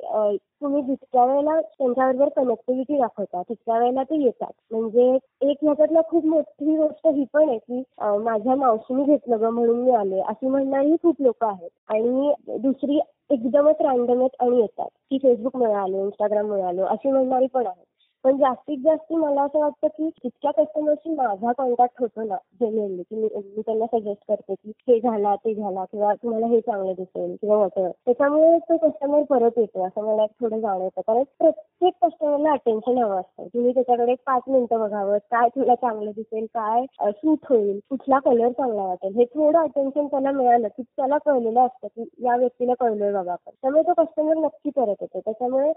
तुम्ही 0.62 0.82
जितक्या 0.82 1.25
वेळेला 1.25 1.58
त्यांच्याबरोबर 1.61 2.28
कनेक्टिव्हिटी 2.37 2.99
दाखवता 2.99 3.42
तितक्या 3.49 3.78
वेळेला 3.78 4.02
ते 4.11 4.23
येतात. 4.25 4.52
म्हणजे 4.70 5.08
एक 5.50 5.56
ह्याच्यातला 5.62 6.00
खूप 6.11 6.26
मोठी 6.26 6.76
गोष्ट 6.76 7.06
ही 7.06 7.25
पण 7.32 7.49
आहे 7.49 7.58
की 7.58 7.82
माझ्या 8.23 8.54
मावशीने 8.57 9.05
घेतलं 9.05 9.41
ग 9.41 9.49
म्हणून 9.51 9.83
मी 9.85 9.91
आले 9.91 10.21
अशी 10.21 10.49
म्हणणारी 10.49 10.97
खूप 11.03 11.23
लोक 11.23 11.45
आहेत. 11.45 11.71
आणि 11.89 12.33
दुसरी 12.59 12.99
एकदमच 13.31 13.77
रँडमच 13.81 14.31
आणि 14.41 14.61
येतात. 14.61 14.89
की 15.11 15.19
फेसबुक 15.19 15.57
मिळालो 15.57 16.05
इंस्टाग्राम 16.05 16.47
मिळालो 16.47 16.85
अशी 16.85 17.11
म्हणणारी 17.11 17.47
पण 17.47 17.67
आहेत. 17.67 17.85
पण 18.26 18.37
जास्तीत 18.37 18.78
जास्त 18.85 19.12
मला 19.12 19.42
असं 19.42 19.59
वाटतं 19.59 19.88
की 19.88 20.09
जितक्या 20.14 20.50
कस्टमरशी 20.52 21.11
माझा 21.14 21.50
कॉन्टॅक्ट 21.59 22.00
होतो 22.00 22.23
ना 22.23 22.37
जेन्युअनली 22.61 23.02
की 23.02 23.16
मी 23.16 23.28
मी 23.35 23.62
त्यांना 23.66 23.87
सजेस्ट 23.92 24.23
करते 24.28 24.54
की 24.54 24.71
हे 24.88 24.99
झाला 25.00 25.35
ते 25.45 25.54
झाला 25.54 25.85
किंवा 25.85 26.12
तुम्हाला 26.14 26.47
हे 26.47 26.61
चांगलं 26.61 26.92
दिसेल 26.92 27.35
किंवा 27.40 27.56
वॉटर 27.56 27.88
त्याच्यामुळे 28.06 28.59
तो 28.71 28.76
कस्टमर 28.78 29.23
परत 29.28 29.59
येतो 29.59 29.85
असं 29.87 30.04
मला 30.06 30.25
थोडं 30.40 30.61
जाणवतं. 30.61 31.00
कारण 31.00 31.23
प्रत्येक 31.38 31.92
कस्टमरला 32.04 32.52
अटेन्शन 32.52 32.99
हवं 32.99 33.21
असतं. 33.21 33.47
तुम्ही 33.54 33.73
त्याच्याकडे 33.75 34.12
एक 34.12 34.18
पाच 34.26 34.42
मिनिटं 34.49 34.80
बघावं 34.80 35.18
काय 35.30 35.49
तुला 35.56 35.75
चांगलं 35.75 36.11
दिसेल 36.16 36.47
काय 36.54 36.85
सूट 37.12 37.47
होईल 37.50 37.78
कुठला 37.90 38.18
कलर 38.25 38.50
चांगला 38.50 38.83
वाटेल. 38.83 39.14
हे 39.18 39.25
थोडं 39.35 39.59
अटेन्शन 39.61 40.06
त्याला 40.06 40.30
मिळालं 40.33 40.68
की 40.68 40.83
त्याला 40.83 41.18
कळलेलं 41.26 41.61
असतं 41.66 41.87
की 41.88 42.09
या 42.26 42.37
व्यक्तीला 42.37 42.75
कळलोय 42.80 43.12
बघा 43.12 43.33
आपण. 43.33 43.52
त्यामुळे 43.52 43.83
तो 43.88 44.02
कस्टमर 44.02 44.45
नक्की 44.45 44.71
परत 44.76 45.02
येतो 45.02 45.21
त्याच्यामुळे 45.21 45.73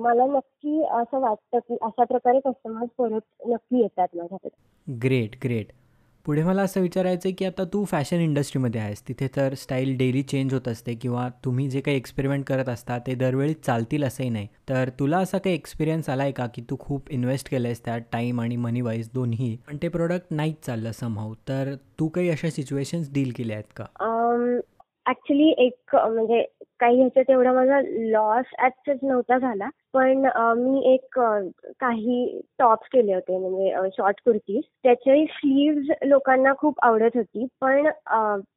मला 0.00 0.24
नक्की 0.28 0.82
असं 0.92 1.20
वाटतं 1.20 1.58
की 1.58 1.76
अशा 1.94 2.04
प्रकारे 2.04 2.38
कस्टमर्स 2.44 2.90
परत 2.98 3.20
नक्की 3.48 3.80
येतात 3.80 4.16
माझ्याकडे. 4.16 4.56
ग्रेट 5.02 5.36
ग्रेट 5.44 5.66
पुढे 6.26 6.42
मला 6.42 6.62
असं 6.62 6.80
विचारायचं 6.80 7.28
आहे 7.28 7.34
की 7.38 7.44
आता 7.44 7.64
तू 7.72 7.82
फॅशन 7.84 8.20
इंडस्ट्रीमध्ये 8.20 8.80
आहेस. 8.80 9.02
तिथे 9.08 9.26
तर 9.36 9.54
स्टाईल 9.54 9.96
डेली 9.98 10.22
चेंज 10.22 10.54
होत 10.54 10.68
असते 10.68 10.94
किंवा 11.02 11.28
तुम्ही 11.44 11.68
जे 11.70 11.80
काही 11.80 11.96
एक्सपेरिमेंट 11.96 12.44
करत 12.46 12.68
असता 12.68 12.98
ते 13.06 13.14
दरवेळी 13.14 13.54
चालतील 13.56 14.04
असंही 14.04 14.28
नाही. 14.30 14.46
तर 14.68 14.88
तुला 14.98 15.18
असा 15.18 15.38
काही 15.38 15.54
एक्सपिरियन्स 15.54 16.08
आला 16.10 16.22
आहे 16.22 16.32
का 16.32 16.46
की 16.54 16.62
तू 16.70 16.76
खूप 16.80 17.10
इन्व्हेस्ट 17.10 17.50
केलं 17.50 17.68
आहेस 17.68 17.84
त्यात 17.84 18.00
टाईम 18.12 18.40
आणि 18.40 18.56
मनी 18.56 18.80
वाईज 18.80 19.10
दोन्ही 19.14 19.56
पण 19.68 19.76
ते 19.82 19.88
प्रोडक्ट 19.88 20.26
नाहीच 20.30 20.64
चाललं 20.66 20.92
समहाऊ 20.92 21.34
तर 21.48 21.74
तू 22.00 22.08
काही 22.08 22.30
अशा 22.30 22.50
सिच्युएशन्स 22.50 23.12
डील 23.14 23.32
केल्या 23.36 23.56
आहेत 23.56 23.72
का? 23.76 23.84
ऍक्च्युली 25.06 25.52
एक 25.58 25.96
म्हणजे 25.96 26.42
काही 26.80 26.98
ह्याच्यात 26.98 27.30
एवढा 27.30 27.52
माझा 27.52 27.80
लॉस 28.10 28.54
ऍक्चुअल 28.64 29.06
नव्हता 29.08 29.38
झाला. 29.38 29.68
पण 29.94 30.26
मी 30.58 30.80
एक 30.92 31.18
काही 31.80 32.40
टॉप्स 32.58 32.88
केले 32.92 33.14
होते 33.14 33.36
म्हणजे 33.38 33.88
शॉर्ट 33.96 34.20
कुर्तीज. 34.24 34.62
त्याची 34.82 35.24
स्लीव्ज 35.30 35.90
लोकांना 36.06 36.52
खूप 36.58 36.80
आवडत 36.84 37.16
होती 37.16 37.46
पण 37.60 37.88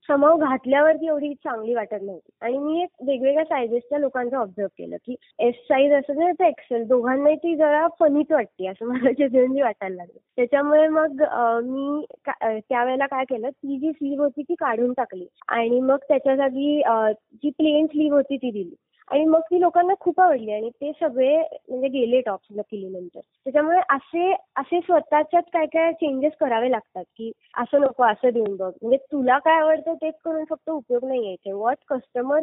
समव 0.08 0.36
घातल्यावरती 0.38 1.08
एवढी 1.08 1.34
चांगली 1.34 1.74
वाटत 1.76 2.02
नव्हती. 2.02 2.30
आणि 2.42 2.58
मी 2.58 2.82
एक 2.84 2.90
वेगवेगळ्या 3.08 3.44
सायझेसच्या 3.46 4.00
लोकांचं 4.00 4.38
ऑब्झर्व 4.38 4.68
केलं 4.78 4.96
की 5.06 5.16
एस 5.48 5.56
साईज 5.68 5.94
असं 5.94 6.20
ना 6.20 6.48
एक्सेल 6.48 6.84
दोघांनाही 6.88 7.36
ती 7.36 7.56
जरा 7.56 7.88
फनीच 8.00 8.32
वाटते 8.32 8.68
असं 8.68 8.86
मला 8.88 9.12
जेन्युअनली 9.12 9.62
वाटायला 9.62 9.96
लागलं. 9.96 10.20
त्याच्यामुळे 10.38 10.88
मग 10.88 11.22
मी 11.64 12.06
त्यावेळेला 12.30 13.06
काय 13.06 13.24
केलं 13.30 13.50
ती 13.50 13.78
जी 13.80 13.92
स्लीव 13.92 14.22
होती 14.24 14.42
ती 14.44 14.56
काढून 14.60 14.94
टाकली. 14.94 15.26
आणि 15.48 15.80
मग 15.82 15.98
त्याच्या 16.08 16.36
जागी 16.36 16.82
जी 17.34 17.50
प्लेन 17.50 17.86
स्लीव 17.86 18.16
होती 18.16 18.38
ती 18.38 18.52
दिली. 18.52 18.76
आणि 19.08 19.26
मग 19.26 19.40
ती 19.40 19.62
लोकांना 19.62 19.94
खूप 20.00 20.22
आवडली 20.22 20.52
आणि 20.52 20.70
ते 20.70 20.92
सगळे 20.92 21.38
म्हणजे 21.70 21.88
गेले 21.88 22.22
टॉप्स 22.22 22.48
लकीली 22.52 22.88
नंतर 22.88 23.20
त्याच्यामुळे 23.20 23.80
असे 23.90 24.32
असे 24.56 24.80
स्वतःच्याच 24.80 25.44
काय 25.54 25.66
काय 25.66 25.92
चेंजेस 25.94 26.34
करावे 26.40 26.72
लागतात 26.72 27.04
की 27.18 27.32
असं 27.58 27.82
नको 27.82 28.04
असं 28.04 28.30
देऊन 28.30 28.56
बघ. 28.56 28.72
म्हणजे 28.82 28.98
तुला 28.98 29.38
काय 29.38 29.60
आवडतं 29.62 29.94
तेच 29.94 30.14
करून 30.26 30.44
फक्त 30.50 30.70
उपयोग 30.70 31.06
नाही 31.06 31.26
यायचे. 31.26 31.52
वॉट 31.52 31.78
कस्टमर 31.88 32.40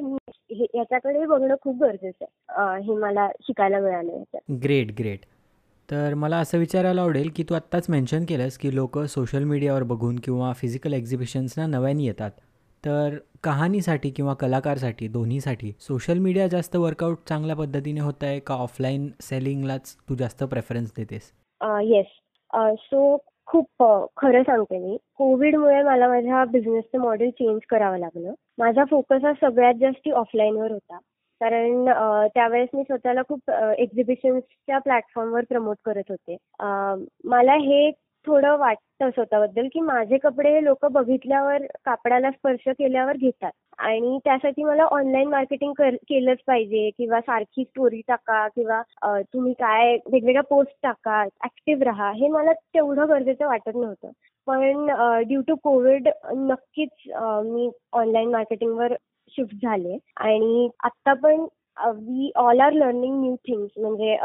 याच्याकडे 0.74 1.27
बघणं 1.27 1.55
खूप 1.62 1.83
गरजेचं 1.83 2.24
आहे. 2.48 2.83
हे 2.83 2.94
मला 2.94 3.29
शिकायला 3.40 3.81
मिळालं 3.81 4.22
ग्रेट 4.62 4.92
ग्रेट 4.98 5.20
तर 5.90 6.14
मला 6.14 6.37
असं 6.37 6.59
विचारायला 6.59 7.03
आवडेल 7.03 7.31
की 7.37 7.42
तू 7.42 7.55
आत्ताच 7.55 7.90
मेन्शन 7.90 8.24
केलंस 8.24 8.59
की 8.59 8.74
लोक 8.74 8.98
सोशल 8.98 9.44
मीडियावर 9.44 9.83
बघून 9.83 10.16
किंवा 10.16 10.53
फिजिकल 10.53 10.92
एक्झिबिशन्सना 10.92 11.66
नव्याने 11.66 12.05
येतात. 12.05 12.31
तर 12.85 13.16
कहाणीसाठी 13.44 14.11
किंवा 14.11 14.35
कलाकारसाठी 14.35 15.09
दोन्हीसाठी 15.09 15.73
सोशल 15.81 16.18
मीडिया 16.18 16.47
जास्त 16.47 16.77
वर्कआउट 16.77 17.18
चांगल्या 17.29 17.57
पद्धतीने 17.57 18.01
होत 18.01 18.25
आहे 18.25 18.38
का 18.38 18.55
ऑफलाईन 18.55 19.09
सेलिंगलाच 19.20 19.94
तू 20.09 20.14
जास्त 20.14 20.44
प्रेफरन्स 20.44 20.92
देतेस? 20.97 21.31
येस 21.83 22.07
सो 22.81 23.16
खूप 23.47 23.83
खरं 24.16 24.42
सांगते 24.42 24.79
मी. 24.79 24.97
कोविडमुळे 25.16 25.83
मला 25.83 26.09
माझ्या 26.09 26.44
बिझनेसचं 26.44 26.99
मॉडेल 26.99 27.31
चेंज 27.31 27.61
करावं 27.68 27.99
लागलं. 27.99 28.33
माझा 28.59 28.85
फोकस 28.90 29.25
हा 29.25 29.33
सगळ्यात 29.40 29.75
जास्त 29.81 30.09
ऑफलाईनवर 30.09 30.73
होता. 30.73 30.99
कारण 31.40 31.85
त्यावेळेस 32.35 32.68
मी 32.75 32.83
स्वतःला 32.83 33.23
खूप 33.29 33.51
एक्झिबिशन्सच्या 33.51 34.79
प्लॅटफॉर्मवर 34.79 35.44
प्रमोट 35.49 35.77
करत 35.85 36.11
होते. 36.11 36.37
मला 37.25 37.55
हे 37.55 37.90
थोडं 38.26 38.56
वाटतं 38.58 39.10
स्वतःबद्दल 39.10 39.66
की 39.72 39.80
माझे 39.80 40.18
कपडे 40.18 40.62
लोक 40.64 40.84
बघितल्यावर 40.92 41.62
कापडाला 41.84 42.30
स्पर्श 42.30 42.68
केल्यावर 42.68 43.16
घेतात. 43.16 43.50
आणि 43.78 44.18
त्यासाठी 44.24 44.62
मला 44.64 44.84
ऑनलाईन 44.92 45.28
मार्केटिंग 45.28 45.72
केलंच 46.08 46.38
पाहिजे 46.46 46.88
किंवा 46.98 47.20
सारखी 47.20 47.64
स्टोरी 47.64 48.00
टाका 48.08 48.46
किंवा 48.48 48.80
तुम्ही 49.32 49.52
काय 49.52 49.94
वेगवेगळ्या 49.94 50.42
पोस्ट 50.50 50.76
टाका 50.82 51.22
ऍक्टिव्ह 51.44 51.84
राहा 51.84 52.10
हे 52.16 52.28
मला 52.28 52.52
तेवढं 52.52 53.08
गरजेचं 53.08 53.46
वाटत 53.46 53.74
नव्हतं. 53.74 54.10
पण 54.46 54.87
ड्यू 55.28 55.40
टू 55.48 55.54
कोविड 55.62 56.08
नक्कीच 56.34 57.10
मी 57.44 57.68
ऑनलाईन 57.92 58.30
मार्केटिंगवर 58.30 58.94
शिफ्ट 59.32 59.54
झाले. 59.62 59.96
आणि 60.16 60.68
आता 60.84 61.12
पण 61.22 61.44
we 61.76 62.30
all 62.37 62.60
are 62.60 62.72
learning 62.72 63.20
new 63.20 63.34
things 63.46 63.70
म्हणजे 63.78 64.16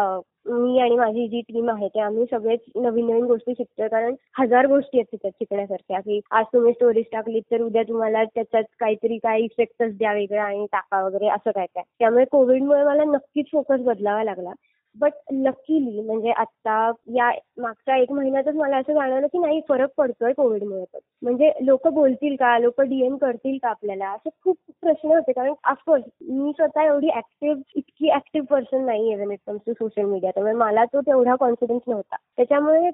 मी 0.47 0.79
आणि 0.79 0.95
माझी 0.95 1.27
जी 1.27 1.41
टीम 1.41 1.69
आहे 1.69 1.87
ते 1.87 1.99
आम्ही 1.99 2.25
सगळेच 2.31 2.59
नवीन 2.75 3.05
नवीन 3.07 3.23
गोष्टी 3.25 3.53
शिकतोय. 3.53 3.87
कारण 3.87 4.15
हजार 4.39 4.65
गोष्टी 4.67 4.97
आहेत 4.97 5.05
त्याच्यात 5.11 5.31
शिकण्यासारख्या. 5.39 5.99
की 5.99 6.19
आज 6.31 6.45
तुम्ही 6.53 6.73
स्टोरीज 6.73 7.05
टाकलीत 7.11 7.41
तर 7.51 7.61
उद्या 7.61 7.83
तुम्हाला 7.83 8.23
त्याच्यात 8.25 8.63
काहीतरी 8.79 9.17
काय 9.17 9.41
इफेक्टच 9.41 9.97
द्या 9.97 10.13
वेगळा 10.13 10.43
आणि 10.43 10.65
टाका 10.71 11.03
वगैरे 11.05 11.27
असं 11.29 11.51
काय 11.51 11.65
काय. 11.65 11.83
त्यामुळे 11.99 12.25
कोविडमुळे 12.31 12.83
मला 12.83 13.03
नक्कीच 13.05 13.45
फोकस 13.51 13.81
बदलावा 13.85 14.23
लागला. 14.23 14.51
बट 14.99 15.13
लकीली 15.33 16.01
म्हणजे 16.01 16.31
आता 16.31 16.91
या 17.15 17.29
मागच्या 17.57 17.95
एक 17.97 18.11
महिन्यातच 18.11 18.55
मला 18.55 18.77
असं 18.77 18.93
जाणवलं 18.93 19.27
की 19.27 19.37
नाही 19.39 19.61
फरक 19.69 19.89
पडतोय 19.97 20.33
कोविडमुळे 20.33 20.83
पण. 20.93 20.99
म्हणजे 21.21 21.51
लोक 21.61 21.87
बोलतील 21.87 22.35
का? 22.35 22.57
लोक 22.59 22.81
डीएम 22.81 23.15
करतील 23.17 23.57
का 23.63 23.69
आपल्याला? 23.69 24.09
असे 24.11 24.29
खूप 24.43 24.57
प्रश्न 24.81 25.09
होते. 25.09 25.31
कारण 25.31 25.53
ऑफकोर्स 25.69 26.03
मी 26.29 26.51
स्वतः 26.51 26.83
एवढी 26.83 27.09
ऍक्टिव्ह 27.17 27.61
इतकी 27.75 28.11
ऍक्टिव्ह 28.15 28.45
पर्सन 28.51 28.85
नाहीये 28.85 29.15
when 29.15 29.31
it 29.31 29.39
comes 29.47 29.61
to 29.67 29.73
social 29.73 30.05
media 30.05 30.31
त्यामुळे 30.31 30.53
मला 30.55 30.85
तो 30.85 31.01
तेवढा 31.01 31.35
कॉन्फिडन्स 31.35 31.81
नव्हता. 31.87 32.15
त्याच्यामुळे 32.37 32.89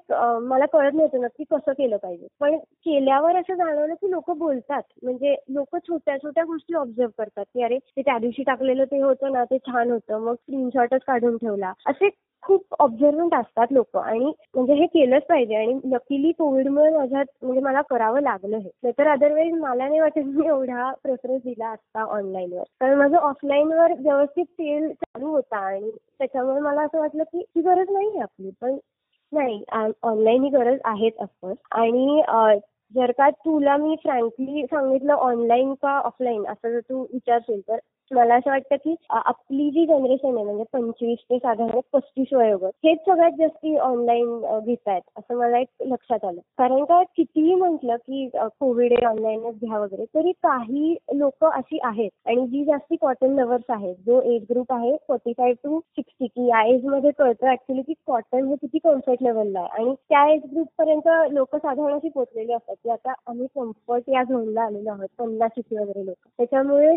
मला 0.48 0.66
कळत 0.66 0.94
नव्हतं 0.94 1.20
नक्की 1.22 1.44
कसं 1.50 1.72
केलं 1.72 1.96
पाहिजे. 1.96 2.26
पण 2.40 2.56
केल्यावर 2.56 3.36
असं 3.36 3.54
जाणवलं 3.54 3.94
की 3.94 4.10
लोक 4.10 4.30
बोलतात. 4.30 4.82
म्हणजे 5.02 5.34
लोक 5.48 5.76
छोट्या 5.78 6.16
छोट्या 6.18 6.44
गोष्टी 6.44 6.74
ऑब्झर्व 6.74 7.10
करतात 7.18 7.44
की 7.54 7.62
अरे 7.62 7.78
ते 7.78 8.02
त्या 8.02 8.18
दिवशी 8.18 8.42
टाकलेलं 8.42 8.84
ते 8.84 9.00
होतं 9.02 9.32
ना 9.32 9.44
ते 9.44 9.58
छान 9.58 9.90
होतं. 9.90 10.18
मग 10.18 10.34
स्क्रीनशॉटच 10.34 11.00
काढून 11.06 11.36
ठेवला. 11.36 11.72
असे 11.96 12.08
खूप 12.42 12.74
ऑब्झर्वंट 12.80 13.34
असतात 13.34 13.66
लोक. 13.70 13.96
आणि 13.96 14.32
म्हणजे 14.54 14.74
हे 14.74 14.86
केलंच 14.86 15.22
पाहिजे. 15.28 15.54
आणि 15.56 15.78
लकीली 15.92 16.32
कोविडमुळे 16.32 16.90
माझ्यात 16.90 17.26
म्हणजे 17.42 17.60
मला 17.60 17.80
करावं 17.90 18.20
लागलं 18.22 18.56
हे. 18.56 18.68
नाहीतर 18.82 19.08
अदरवाईज 19.12 19.54
मला 19.54 19.88
नाही 19.88 20.00
वाटत 20.00 20.26
मी 20.26 20.46
एवढा 20.48 20.90
प्रेफरन्स 21.02 21.42
दिला 21.44 21.68
असता 21.68 22.02
ऑनलाईनवर 22.08 22.62
कारण 22.80 22.98
माझं 22.98 23.16
ऑफलाईनवर 23.18 23.92
व्यवस्थित 24.00 24.44
सेल 24.44 24.92
चालू 24.94 25.30
होता. 25.30 25.58
आणि 25.58 25.90
त्याच्यामुळे 26.18 26.60
मला 26.60 26.82
असं 26.82 26.98
वाटलं 27.00 27.22
की 27.24 27.38
ही 27.38 27.62
गरज 27.62 27.90
नाही 27.90 28.18
आपली. 28.20 28.50
पण 28.60 28.76
नाही 29.32 29.62
ऑनलाईन 30.02 30.42
ही 30.44 30.48
गरज 30.50 30.78
आहेच 30.84 31.14
ऑफकोर्स 31.18 31.58
आणि 31.72 32.22
जर 32.94 33.10
का 33.12 33.28
तुला 33.44 33.76
मी 33.76 33.94
फ्रँकली 34.02 34.62
सांगितलं 34.66 35.12
ऑनलाईन 35.12 35.72
का 35.74 35.98
ऑफलाईन 36.00 36.44
असं 36.46 36.70
जर 36.70 36.80
तू 36.80 37.00
विचारशील 37.12 37.60
तर 37.60 37.78
मला 38.10 38.34
असं 38.34 38.50
वाटतं 38.50 38.76
की 38.84 38.94
आपली 39.10 39.68
जी 39.70 39.84
जनरेशन 39.86 40.36
आहे 40.36 40.44
म्हणजे 40.44 40.64
पंचवीस 40.72 41.18
ते 41.30 41.38
साधारण 41.38 41.80
पस्तीस 41.92 42.32
वयोगट 42.32 42.70
हेच 42.84 42.98
सगळ्यात 43.06 43.32
जास्ती 43.38 43.76
ऑनलाईन 43.76 44.38
घेत 44.58 44.88
आहेत 44.88 45.02
असं 45.18 45.36
मला 45.38 45.58
एक 45.58 45.82
लक्षात 45.86 46.24
आलं. 46.24 46.40
कारण 46.58 46.84
का 46.84 47.02
कितीही 47.16 47.54
म्हटलं 47.54 47.96
की 47.96 48.28
कोविड 48.60 48.92
आहे 48.92 49.06
ऑनलाईनच 49.06 49.54
घ्या 49.60 49.78
वगैरे 49.78 50.04
तरी 50.14 50.32
काही 50.42 50.94
लोक 51.14 51.44
अशी 51.44 51.78
आहेत. 51.84 52.10
आणि 52.26 52.46
जी 52.46 52.64
जास्ती 52.64 52.96
कॉटन 53.00 53.34
लव्हर्स 53.40 53.70
आहेत 53.70 53.94
जो 54.06 54.20
एज 54.34 54.42
ग्रुप 54.50 54.72
आहे 54.72 54.96
फोर्टी 55.08 55.32
फाईव्ह 55.38 55.58
टू 55.64 55.80
सिक्स्टी 55.80 56.26
की 56.26 56.46
या 56.48 56.62
एजमध्ये 56.74 57.10
कळतं 57.18 57.50
ऍक्च्युली 57.52 57.82
की 57.82 57.94
कॉटन 58.06 58.46
हे 58.48 58.54
किती 58.56 58.78
कम्फर्ट 58.84 59.22
लेवलला 59.22 59.60
आहे. 59.60 59.82
आणि 59.82 59.94
त्या 60.08 60.26
एज 60.32 60.40
ग्रुप 60.52 60.68
पर्यंत 60.78 61.08
लोक 61.32 61.56
साधारण 61.56 61.94
अशी 61.94 62.08
पोचलेली 62.14 62.52
असतात 62.52 62.74
की 62.84 62.90
आता 62.90 63.12
आम्ही 63.26 63.46
कम्फर्ट 63.54 64.10
या 64.10 64.22
झोनला 64.22 64.62
आलेलो 64.62 64.90
आहोत 64.90 65.08
पन्नास 65.18 65.58
वगैरे 65.72 66.04
लोक. 66.06 66.16
त्याच्यामुळे 66.38 66.94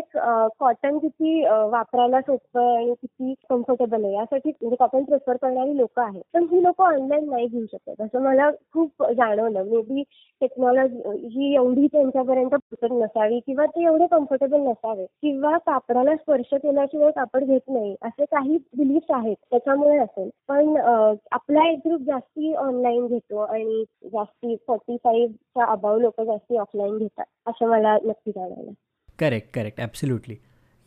कॉटन 0.58 0.98
म्हणजे 1.00 1.08
किती 1.08 1.44
वापरायला 1.70 2.20
सोपं 2.20 2.76
आणि 2.76 2.94
किती 3.02 3.34
कम्फर्टेबल 3.50 4.04
आहे 4.04 4.14
यासाठी 4.14 4.50
म्हणजे 4.50 4.76
कॉटन 4.76 5.04
प्रेफर 5.04 5.36
करणारी 5.36 5.76
लोक 5.76 5.98
आहेत. 6.00 6.22
पण 6.34 6.44
ही 6.50 6.62
लोक 6.62 6.80
ऑनलाईन 6.82 7.28
नाही 7.30 7.46
घेऊ 7.46 7.64
शकत. 7.66 8.00
असं 8.02 8.22
मला 8.22 8.50
खूप 8.72 9.04
जाणवलं. 9.10 9.62
मे 9.62 9.80
बी 9.82 10.02
टेक्नॉलॉजी 10.40 11.28
ही 11.28 11.54
एवढी 11.54 11.86
त्यांच्यापर्यंत 11.86 12.50
पोचत 12.50 12.92
नसावी 12.92 13.38
किंवा 13.46 13.66
ते 13.66 13.84
एवढे 13.84 14.06
कम्फर्टेबल 14.10 14.60
नसावे 14.60 15.04
किंवा 15.22 15.56
कापडाला 15.58 16.14
स्पर्श 16.16 16.54
केल्याशिवाय 16.54 17.10
कापड 17.10 17.44
घेत 17.44 17.68
नाही 17.68 17.94
असे 18.02 18.24
काही 18.24 18.56
बिलीफ 18.76 19.12
आहेत. 19.12 19.36
त्याच्यामुळे 19.50 19.98
असेल. 19.98 20.28
पण 20.48 20.76
आपला 21.32 21.68
एक 21.70 21.78
ग्रुप 21.86 22.00
जास्ती 22.00 22.54
ऑनलाईन 22.54 23.06
घेतो 23.06 23.38
आणि 23.40 23.84
जास्ती 24.04 24.56
फोर्टी 24.66 24.96
फाईव्हच्या 25.04 25.64
अबाव 25.64 25.98
लोक 25.98 26.20
जास्ती 26.20 26.56
ऑफलाईन 26.56 26.96
घेतात 26.98 27.24
असं 27.46 27.68
मला 27.68 27.96
नक्की 28.04 28.30
जाणवलं. 28.30 28.70
करेक्ट 29.18 29.48
करेक्ट 29.54 29.80
ऍब्सुल्युटली 29.80 30.34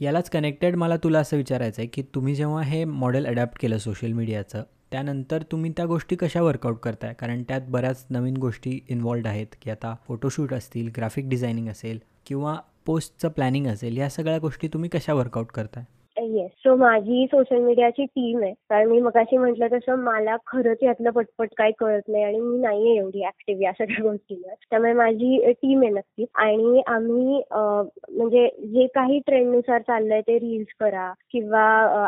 यालाच 0.04 0.30
कनेक्टेड 0.30 0.76
मला 0.76 0.96
तुला 0.98 1.20
असं 1.20 1.38
विचारायचं 1.38 1.82
आहे 1.82 1.88
की 1.88 2.02
तुम्ही 2.16 2.36
जेव्हा 2.36 2.62
हे 2.64 2.84
मॉडेल 2.86 3.26
अडॅप्ट 3.26 3.60
केलं 3.62 3.78
सोशल 3.78 4.12
मीडियाचं 4.12 4.64
त्यानंतर 4.92 5.44
तुम्ही 5.52 5.72
त्या 5.78 5.86
गोष्टी 5.86 6.16
कशा 6.16 6.42
वर्कआउट 6.42 6.78
करताय? 6.80 7.14
कारण 7.14 7.44
त्यात 7.44 7.62
बऱ्याच 7.68 8.06
नवीन 8.10 8.38
गोष्टी 8.38 8.80
इन्वॉल्ड 8.90 9.28
आहेत 9.28 9.56
की 9.62 9.70
आता 9.70 9.96
फोटोशूट 10.08 10.54
असतील 10.54 10.92
ग्राफिक 10.98 11.30
डिझायनिंग 11.30 11.70
असेल 11.70 12.00
किंवा 12.26 12.56
पोस्टचं 12.86 13.30
प्लॅनिंग 13.30 13.68
असेल 13.68 13.98
या 13.98 14.10
सगळ्या 14.10 14.38
गोष्टी 14.38 14.68
तुम्ही 14.68 14.90
कशा 14.90 15.14
वर्कआउट 15.14 15.52
करताय? 15.52 15.84
येस 16.18 16.50
सो 16.64 16.76
माझी 16.76 17.26
सोशल 17.28 17.60
मीडियाची 17.64 18.04
टीम 18.06 18.42
आहे. 18.44 18.52
कारण 18.70 18.88
मी 18.90 19.00
मगाशी 19.02 19.38
म्हटलं 19.38 19.68
तसं 19.72 19.96
मला 20.04 20.36
खरंच 20.48 20.78
यातलं 20.84 21.10
पटपट 21.12 21.54
काही 21.58 21.72
कळत 21.80 22.02
नाही 22.08 22.24
आणि 22.24 22.40
मी 22.40 22.58
नाहीये 22.62 22.96
एवढी 22.98 23.24
ऍक्टिव्ह 23.28 23.64
या 23.64 23.72
सगळ्या 23.72 24.04
गोष्टीवर. 24.04 24.54
त्यामुळे 24.70 24.92
माझी 24.94 25.52
टीम 25.54 25.82
आहे 25.84 25.90
नक्कीच 25.92 26.28
आणि 26.44 26.82
आम्ही 26.88 27.42
म्हणजे 27.54 28.48
जे 28.74 28.86
काही 28.96 29.20
ट्रेंडनुसार 29.26 29.82
चाललंय 29.88 30.22
ते 30.28 30.38
रील्स 30.40 30.74
करा 30.80 31.12
किंवा 31.32 31.64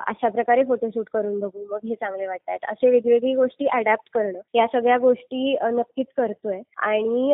अशा 0.07 0.29
प्रकारे 0.29 0.63
फोटोशूट 0.67 1.09
करून 1.13 1.39
बघू. 1.39 1.65
मग 1.71 1.79
हे 1.87 1.95
चांगले 1.95 2.27
वाटतात. 2.27 2.57
असे 2.71 2.89
वेगवेगळी 2.89 3.33
गोष्टी 3.35 3.65
अडॅप्ट 3.73 4.09
करणं 4.13 4.39
या 4.55 4.65
सगळ्या 4.73 4.97
गोष्टी 4.97 5.55
नक्कीच 5.73 6.07
करतोय. 6.17 6.61
आणि 6.85 7.33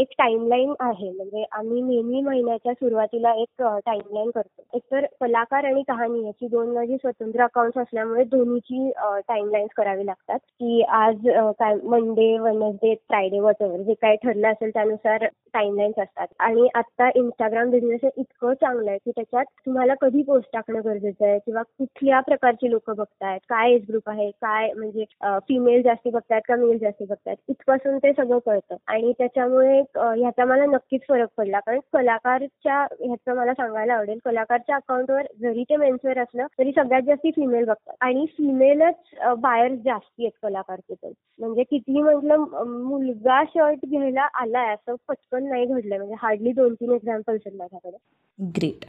एक 0.00 0.12
टाइमलाईन 0.18 0.72
आहे. 0.80 1.10
म्हणजे 1.10 1.44
आम्ही 1.52 1.82
नेहमी 1.82 2.20
महिन्याच्या 2.22 2.72
सुरुवातीला 2.74 3.34
एक 3.42 3.62
टाइमलाईन 3.86 4.30
करतो. 4.30 4.62
एकतर 4.74 5.04
कलाकार 5.20 5.64
आणि 5.64 5.82
कहाणी 5.88 6.02
आणि 6.04 6.24
याची 6.24 6.46
दोन 6.48 6.72
माझी 6.74 6.96
स्वतंत्र 6.96 7.42
अकाउंट 7.42 7.78
असल्यामुळे 7.78 8.24
दोन्हीची 8.32 8.90
टाइमलाईन्स 9.28 9.70
करावी 9.76 10.06
लागतात. 10.06 10.38
की 10.38 10.82
आज 10.98 11.28
काय 11.58 11.74
मंडे 11.84 12.26
वेनसडे 12.38 12.94
फ्रायडे 13.08 13.38
वॉटेवर 13.40 13.82
जे 13.82 13.94
काय 14.02 14.16
ठरलं 14.24 14.48
असेल 14.48 14.70
त्यानुसार 14.74 15.24
टाइमलाईन्स 15.54 15.98
असतात. 15.98 16.26
आणि 16.38 16.68
आता 16.74 17.08
इंस्टाग्राम 17.16 17.70
बिझनेस 17.70 18.00
इतकं 18.16 18.52
चांगलं 18.60 18.90
आहे 18.90 18.98
की 19.04 19.10
त्याच्यात 19.16 19.44
तुम्हाला 19.66 19.94
कधी 20.00 20.22
पोस्ट 20.22 20.48
टाकणं 20.52 20.80
गरजेचं 20.84 21.26
आहे 21.26 21.38
किंवा 21.46 21.62
कुठल्या 21.78 22.20
प्रकारची 22.28 22.70
लोक 22.70 22.90
बघतायत 22.90 23.40
काय 23.48 23.72
एज 23.74 23.82
ग्रुप 23.88 24.08
आहे 24.10 24.30
काय 24.42 24.72
म्हणजे 24.76 25.04
फिमेल 25.48 25.82
जास्ती 25.82 26.10
बघतायत 26.10 26.42
का 26.48 26.56
मेल 26.56 26.78
जास्ती 26.78 27.04
बघतायत 27.04 27.36
इथपासून 27.50 27.98
ते 27.98 28.12
सगळं 28.12 28.38
कळतं. 28.46 28.76
आणि 28.86 29.12
त्याच्यामुळे 29.18 29.80
ह्याचा 29.96 30.44
मला 30.44 30.66
नक्कीच 30.66 31.00
फरक 31.08 31.28
पडला. 31.38 31.60
कारण 31.66 31.78
कलाकारच्या 31.92 32.80
ह्याचं 33.00 33.36
मला 33.36 33.52
सांगायला 33.54 33.94
आवडेल 33.94 34.18
कलाकारच्या 34.24 34.76
अकाउंटवर 34.76 35.26
जरी 35.40 35.62
ते 35.70 35.76
मेन्सवेअर 35.94 36.18
असलं 36.22 36.46
तरी 36.58 36.70
सगळ्यात 36.72 37.02
जास्त 37.06 37.26
फिमेल 37.36 37.64
बघतात. 37.64 37.94
आणि 38.00 38.24
फिमेलच 38.36 39.38
बायर्स 39.40 39.78
जास्ती 39.84 40.24
आहेत 40.24 40.38
कलाकार 40.42 40.80
पण 40.92 41.12
म्हणजे 41.38 41.62
कितीही 41.62 42.02
म्हटलं 42.02 42.44
मुलगा 42.88 43.42
शर्ट 43.48 43.86
घ्यायला 43.86 44.26
आलाय 44.40 44.72
असं 44.74 44.94
पटकन 45.08 45.48
नाही 45.48 45.66
घडलंय. 45.66 45.98
म्हणजे 45.98 46.14
हार्डली 46.22 46.52
दोन 46.52 46.74
तीन 46.74 46.92
एक्झाम्पल्स 46.94 47.40
आहेत 47.46 47.58
माझ्याकडे 47.58 47.96
ग्रेट 48.38 48.84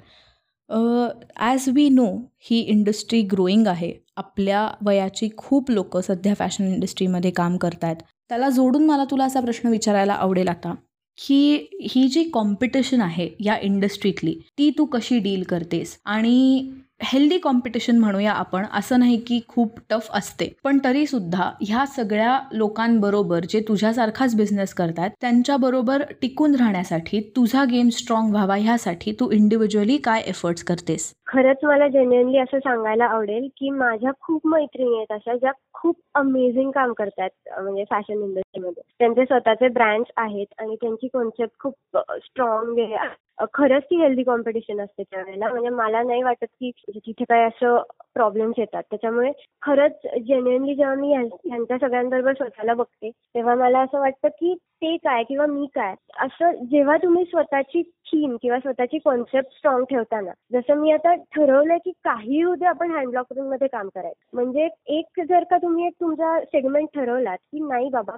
ॲज 1.37 1.67
वी 1.75 1.87
नो 1.89 2.05
ही 2.49 2.59
इंडस्ट्री 2.61 3.21
ग्रोईंग 3.31 3.67
आहे. 3.67 3.91
आपल्या 4.17 4.67
वयाची 4.85 5.29
खूप 5.37 5.69
लोक 5.71 5.97
सध्या 5.97 6.33
फॅशन 6.33 6.63
इंडस्ट्रीमध्ये 6.65 7.31
काम 7.31 7.57
करतायत. 7.57 7.95
त्याला 8.29 8.49
जोडून 8.49 8.85
मला 8.85 9.03
तुला 9.11 9.25
असा 9.25 9.39
प्रश्न 9.41 9.69
विचारायला 9.69 10.13
आवडेल 10.13 10.47
आता 10.47 10.73
की 11.17 11.67
ही 11.91 12.07
जी 12.07 12.23
कॉम्पिटिशन 12.33 13.01
आहे 13.01 13.29
या 13.45 13.57
इंडस्ट्रीतली 13.63 14.33
ती 14.57 14.69
तू 14.77 14.85
कशी 14.85 15.19
डील 15.19 15.43
करतेस? 15.49 15.97
आणि 16.05 16.71
हेल्दी 16.99 17.37
कॉम्पिटिशन 17.37 17.97
म्हणूया 17.99 18.31
आपण 18.33 18.65
असं 18.73 18.99
नाही 18.99 19.17
की 19.27 19.39
खूप 19.47 19.79
टफ 19.89 20.09
असते. 20.15 20.47
पण 20.63 20.77
तरी 20.83 21.05
सुद्धा 21.07 21.49
ह्या 21.61 21.85
सगळ्या 21.85 22.37
लोकांबरोबर 22.51 23.45
जे 23.49 23.59
तुझ्यासारखाच 23.67 24.35
बिझनेस 24.35 24.73
करतात 24.73 25.09
त्यांच्याबरोबर 25.21 26.03
टिकून 26.21 26.55
राहण्यासाठी 26.55 27.19
तुझा 27.35 27.63
गेम 27.71 27.89
स्ट्रॉंग 27.89 28.31
व्हावा 28.31 28.55
ह्यासाठी 28.57 29.11
तू 29.19 29.29
इंडिव्हिज्युअली 29.31 29.97
काय 29.97 30.21
एफर्ट्स 30.27 30.63
करतेस? 30.63 31.11
खरंच 31.27 31.63
मला 31.63 31.87
जेन्युअनली 31.87 32.37
असं 32.37 32.59
सांगायला 32.59 33.05
आवडेल 33.05 33.47
की 33.57 33.69
माझ्या 33.69 34.11
खूप 34.21 34.47
मैत्रिणी 34.47 34.95
आहेत 34.97 35.11
अशा 35.11 35.35
ज्या 35.35 35.51
खूप 35.73 35.95
अमेझिंग 36.15 36.71
काम 36.71 36.93
करतात 36.97 37.29
म्हणजे 37.61 37.83
फॅशन 37.89 38.23
इंडस्ट्रीमध्ये 38.23 38.83
त्यांचे 38.99 39.25
स्वतःचे 39.25 39.67
ब्रँड्स 39.73 40.11
आहेत 40.17 40.53
आणि 40.59 40.75
त्यांची 40.75 41.07
कॉन्सेप्ट 41.13 41.59
खूप 41.59 41.97
स्ट्रॉंग 41.97 42.79
आहे. 42.79 43.07
खरंच 43.53 43.83
ती 43.83 43.95
हेल्दी 43.95 44.23
कॉम्पिटिशन 44.23 44.79
असते 44.81 45.03
त्यावेळेला. 45.03 45.47
म्हणजे 45.49 45.69
मला 45.69 46.01
नाही 46.03 46.21
वाटत 46.23 46.45
की 46.45 46.71
तिथे 46.89 47.23
काय 47.23 47.43
असं 47.43 47.81
प्रॉब्लेम्स 48.15 48.59
येतात. 48.59 48.83
त्याच्यामुळे 48.83 49.31
खरंच 49.61 50.07
जेन्युअनली 50.17 50.75
जेव्हा 50.75 50.95
मी 50.95 51.13
ह्यांच्या 51.13 51.77
सगळ्यांबरोबर 51.77 52.33
स्वतःला 52.33 52.73
बघते 52.73 53.09
तेव्हा 53.35 53.55
मला 53.55 53.79
असं 53.79 53.99
वाटतं 53.99 54.27
की 54.29 54.53
ते 54.81 54.95
काय 54.97 55.23
किंवा 55.23 55.45
मी 55.45 55.65
काय? 55.75 55.93
असं 56.19 56.63
जेव्हा 56.71 56.97
तुम्ही 56.97 57.23
स्वतःची 57.25 57.81
थीम 58.07 58.35
किंवा 58.41 58.59
स्वतःची 58.59 58.97
कॉन्सेप्ट 59.05 59.51
स्ट्रॉंग 59.51 59.83
ठेवताना 59.89 60.31
जसं 60.53 60.77
मी 60.81 60.91
आता 60.91 61.13
ठरवलंय 61.35 61.77
की 61.85 61.91
काही 62.03 62.43
उद्या 62.43 62.69
आपण 62.69 62.91
हँडब्लॉकमध्ये 62.91 63.67
काम 63.67 63.87
करायचं. 63.95 64.19
म्हणजे 64.33 64.67
एक 64.97 65.21
जर 65.29 65.43
का 65.43 65.57
तुम्ही 65.57 65.85
एक 65.87 65.93
तुमचा 66.01 66.39
सेगमेंट 66.41 66.87
ठरवलात 66.93 67.37
की 67.37 67.59
नाही 67.67 67.89
बाबा 67.89 68.17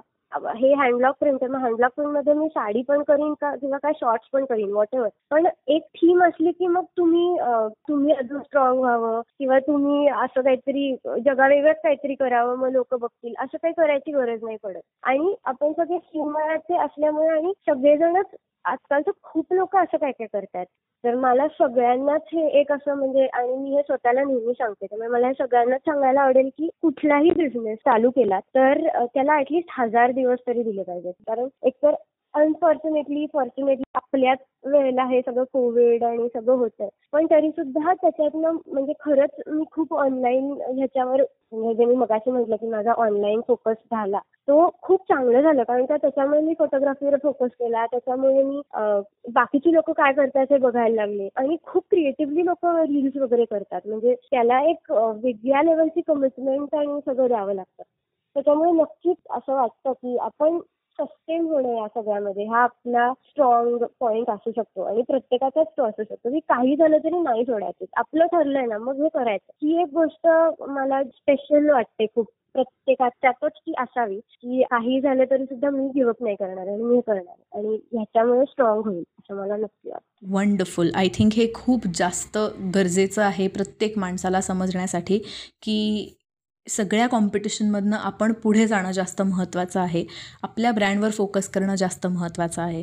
हे 0.56 0.72
हँडलॉक 0.74 1.14
प्रिंट 1.20 1.42
आहे 1.42 1.50
मग 1.52 1.60
हँडलॉक 1.60 1.92
प्रिंटमध्ये 1.96 2.32
मी 2.34 2.48
साडी 2.48 2.82
पण 2.82 3.02
करीन 3.02 3.32
का 3.34 3.54
किंवा 3.54 3.78
काय 3.78 3.92
शॉर्ट्स 3.96 4.28
पण 4.32 4.44
करीन 4.44 4.72
वॉट 4.72 4.94
एव्हर 4.94 5.08
पण 5.30 5.46
एक 5.68 5.82
थीम 5.94 6.22
असली 6.24 6.50
की 6.50 6.66
मग 6.66 6.84
तुम्ही 6.96 7.36
तुम्ही 7.88 8.14
अजून 8.14 8.40
स्ट्रॉंग 8.40 8.80
व्हावं 8.80 9.20
किंवा 9.38 9.58
तुम्ही 9.58 9.87
असं 10.08 10.40
काहीतरी 10.40 10.94
जगावेगळंच 11.24 11.76
काहीतरी 11.82 12.14
करावं 12.14 12.56
मग 12.56 12.70
लोक 12.72 12.94
बघतील. 12.94 13.34
असं 13.38 13.56
काही 13.62 13.74
करायची 13.76 14.12
गरज 14.12 14.44
नाही 14.44 14.56
पडत. 14.62 14.80
आणि 15.02 15.34
आपण 15.44 15.72
सगळे 15.72 15.98
सिनेमाचे 15.98 16.76
असल्यामुळे 16.76 17.28
आणि 17.28 17.52
सगळेजणच 17.68 18.34
आजकाल 18.64 19.02
तर 19.06 19.10
खूप 19.22 19.52
लोक 19.52 19.76
असं 19.76 19.96
काय 19.96 20.12
काय 20.12 20.26
करतात. 20.32 20.64
तर 21.04 21.14
मला 21.14 21.46
सगळ्यांनाच 21.48 22.22
हे 22.32 22.46
एक 22.60 22.72
असं 22.72 22.94
म्हणजे 22.94 23.26
आणि 23.26 23.56
मी 23.56 23.74
हे 23.74 23.82
स्वतःला 23.82 24.22
नेहमी 24.24 24.52
सांगते. 24.52 24.86
त्यामुळे 24.86 25.08
मला 25.08 25.26
हे 25.26 25.32
सगळ्यांनाच 25.38 25.80
सांगायला 25.80 26.20
आवडेल 26.20 26.48
की 26.58 26.68
कुठलाही 26.82 27.30
बिझनेस 27.30 27.78
चालू 27.78 28.10
केला 28.10 28.38
तर 28.54 28.86
त्याला 29.04 29.38
ऍटलिस्ट 29.40 29.68
हजार 29.78 30.10
दिवस 30.10 30.38
तरी 30.46 30.62
दिले 30.62 30.82
पाहिजेत. 30.82 31.12
कारण 31.26 31.48
एकतर 31.62 31.94
अनफॉर्च्युनेटली 32.34 33.26
फॉर्च्युनेटली 33.32 33.84
आपल्याच 33.94 34.38
वेळेला 34.64 35.04
हे 35.04 35.20
सगळं 35.20 35.44
कोविड 35.52 36.04
आणि 36.04 36.26
सगळं 36.34 36.56
होतंय. 36.56 36.88
पण 37.12 37.26
तरी 37.30 37.50
सुद्धा 37.50 37.92
त्याच्यातनं 37.92 38.56
म्हणजे 38.66 38.92
खरंच 39.00 39.40
मी 39.46 39.64
खूप 39.72 39.94
ऑनलाईन 39.94 40.50
ह्याच्यावर 40.68 41.22
म्हणजे 41.52 41.84
मी 41.84 41.94
मगाशी 41.94 42.30
म्हटलं 42.30 42.56
की 42.56 42.66
माझा 42.66 42.92
ऑनलाईन 42.98 43.40
फोकस 43.48 43.76
झाला. 43.90 44.18
तो 44.48 44.68
खूप 44.82 45.00
चांगलं 45.08 45.40
झालं 45.42 45.62
कारण 45.62 45.84
का 45.86 45.96
त्याच्यामुळे 45.96 46.40
मी 46.40 46.54
फोटोग्राफीवर 46.58 47.16
फोकस 47.22 47.50
केला. 47.58 47.84
त्याच्यामुळे 47.86 48.42
मी 48.42 48.60
बाकीची 49.34 49.72
लोक 49.74 49.90
काय 49.90 50.12
करतात 50.12 50.46
हे 50.52 50.58
बघायला 50.58 50.94
लागले. 50.94 51.28
आणि 51.36 51.56
खूप 51.66 51.84
क्रिएटिव्हली 51.90 52.46
लोक 52.46 52.66
रील्स 52.66 53.16
वगैरे 53.22 53.44
करतात. 53.44 53.80
म्हणजे 53.86 54.14
त्याला 54.30 54.60
एक 54.70 54.92
वेगळ्या 54.92 55.62
लेवलची 55.62 56.00
कमिटमेंट 56.06 56.74
आणि 56.74 57.00
सगळं 57.06 57.26
द्यावं 57.26 57.54
लागतं. 57.54 57.82
त्याच्यामुळे 58.36 58.70
नक्कीच 58.72 59.16
असं 59.30 59.54
वाटतं 59.54 59.92
की 59.92 60.16
आपण 60.20 60.58
सस्टेन 61.00 61.44
होणं 61.44 61.76
या 61.76 61.86
सगळ्यामध्ये. 61.88 62.44
हा 62.44 62.62
आपला 62.62 63.12
स्ट्रॉंग 63.12 63.84
पॉईंट 64.00 64.30
असू 64.30 64.50
शकतो 64.56 64.82
आणि 64.82 65.02
प्रत्येकाचाच 65.02 65.66
तो 65.66 65.84
असू 65.84 66.02
शकतो. 66.02 66.30
की 66.30 66.38
काही 66.38 66.76
झालं 66.76 66.98
तरी 66.98 67.20
नाही 67.22 67.44
सोडायचं. 67.44 67.84
आपलं 67.96 68.26
ठरलंय 68.26 68.66
ना 68.66 68.78
मग 68.78 69.02
हे 69.02 69.08
करायचं. 69.08 69.52
ही 69.62 69.82
एक 69.82 69.88
गोष्ट 69.94 70.26
मला 70.68 71.02
स्पेशल 71.04 71.70
वाटते 71.70 72.06
खूप. 72.06 72.26
प्रत्येकाच्यातच 72.52 73.52
ती 73.56 73.72
असावी. 73.78 74.18
की 74.18 74.62
काही 74.62 75.00
झालं 75.00 75.24
तरी 75.30 75.44
सुद्धा 75.44 75.70
मी 75.70 75.88
गिवअप 75.88 76.22
नाही 76.22 76.36
करणार 76.36 76.66
आणि 76.68 76.82
मी 76.82 77.00
करणार. 77.00 77.58
आणि 77.58 77.74
ह्याच्यामुळे 77.92 78.44
स्ट्रॉंग 78.46 78.82
होईल 78.84 79.04
असं 79.18 79.34
मला 79.34 79.56
नक्की 79.56 79.90
वाटतं. 79.90 80.34
वंडरफुल 80.34 80.90
आय 80.94 81.08
थिंक 81.08 81.32
हे 81.32 81.46
खूप 81.54 81.80
जास्त 81.94 82.38
गरजेचं 82.74 83.22
आहे 83.22 83.48
प्रत्येक 83.48 83.98
माणसाला 83.98 84.40
समजण्यासाठी 84.40 85.18
की 85.62 86.14
सगळ्या 86.70 87.06
कॉम्पिटिशनमधनं 87.06 87.96
आपण 87.96 88.32
पुढे 88.32 88.66
जाणं 88.66 88.92
जास्त 88.92 89.22
महत्त्वाचं 89.22 89.80
आहे. 89.80 90.04
आपल्या 90.42 90.72
ब्रँडवर 90.72 91.10
फोकस 91.10 91.48
करणं 91.48 91.74
जास्त 91.74 92.06
महत्त्वाचं 92.06 92.62
आहे. 92.62 92.82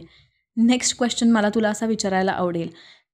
नेक्स्ट 0.57 0.97
क्वेश्चन 0.97 1.31
मला 1.31 1.49
तुला 1.49 1.69
असा 1.69 1.85
विचारायला 1.85 2.31
आवडेल 2.31 2.69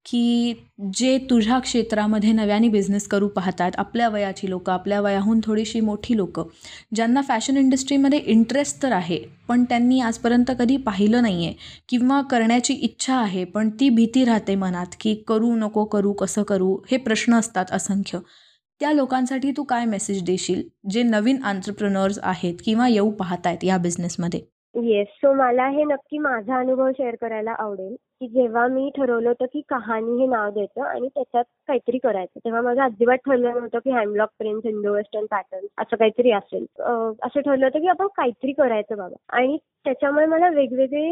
की 0.05 0.53
जे 0.93 1.17
तुझ्या 1.29 1.57
क्षेत्रामध्ये 1.60 2.31
नव्याने 2.31 2.67
बिझनेस 2.67 3.07
करू 3.07 3.27
पाहतात 3.27 3.71
आपल्या 3.77 4.07
वयाची 4.10 4.49
लोकं 4.49 4.71
आपल्या 4.73 5.01
वयाहून 5.01 5.39
थोडीशी 5.43 5.79
मोठी 5.79 6.17
लोकं 6.17 6.47
ज्यांना 6.95 7.21
फॅशन 7.21 7.57
इंडस्ट्रीमध्ये 7.57 8.19
इंटरेस्ट 8.19 8.81
तर 8.84 8.91
आहे 8.91 9.17
पण 9.47 9.63
त्यांनी 9.63 9.99
आजपर्यंत 9.99 10.51
कधी 10.60 10.77
पाहिलं 10.77 11.21
नाही 11.21 11.45
आहे 11.45 11.55
किंवा 11.89 12.21
करण्याची 12.21 12.73
इच्छा 12.73 13.15
आहे 13.15 13.43
पण 13.43 13.69
ती 13.69 13.89
भीती 13.89 14.25
राहते 14.25 14.55
मनात 14.55 14.95
की 14.99 15.15
करू 15.27 15.55
नको 15.55 15.86
करू 15.86 16.13
कसं 16.13 16.43
करू 16.43 16.77
हे 16.91 16.97
प्रश्न 16.97 17.34
असतात 17.34 17.65
असंख्य. 17.71 18.19
त्या 18.82 18.91
लोकांसाठी 18.94 19.52
तू 19.52 19.63
काय 19.63 19.86
मेसेज 19.86 20.24
देशील? 20.24 20.62
जे 20.89 21.04
नवीन 21.04 21.44
आंतरप्रनर्स 21.44 22.20
आहेत 22.24 22.62
किंवा 22.65 22.88
येऊ 22.88 23.10
पाहत 23.12 23.48
आहेत 23.48 23.63
या 23.63 23.78
बिझनेसमध्ये 23.78 24.39
येस 24.76 25.08
सो 25.15 25.32
मला 25.34 25.67
हे 25.67 25.84
नक्की 25.84 26.17
माझा 26.17 26.58
अनुभव 26.60 26.89
शेअर 26.91 27.15
करायला 27.22 27.52
आवडेल 27.60 27.96
की 28.20 28.28
जेव्हा 28.28 28.65
मी 28.67 28.89
ठरवलं 28.98 29.28
होतं 29.28 29.46
की 29.46 29.62
कहाणी 29.70 30.20
हे 30.20 30.28
नाव 30.28 30.50
द्यायचं 30.50 30.82
आणि 30.82 31.08
त्याच्यात 31.08 31.44
काहीतरी 31.67 31.98
करायचं 31.98 32.39
तेव्हा 32.46 32.62
माझं 32.62 32.82
अजिबात 32.82 33.17
ठरलं 33.26 33.54
नव्हतं 33.56 33.80
की 33.80 33.91
hand block 33.91 34.30
prints 34.39 34.65
Indo 34.65 34.94
western 34.94 35.26
pattern 35.32 35.65
असं 35.78 35.96
काहीतरी 35.96 36.32
असेल. 36.32 36.65
असं 37.24 37.39
ठरलं 37.39 37.65
होतं 37.65 37.80
की 37.80 37.88
आपण 37.88 38.08
काहीतरी 38.08 38.52
करायचं 38.52 38.98
बाबा. 38.98 39.15
आणि 39.38 39.58
त्याच्यामुळे 39.86 40.26
मला 40.26 40.50
वेगवेगळे 40.50 41.06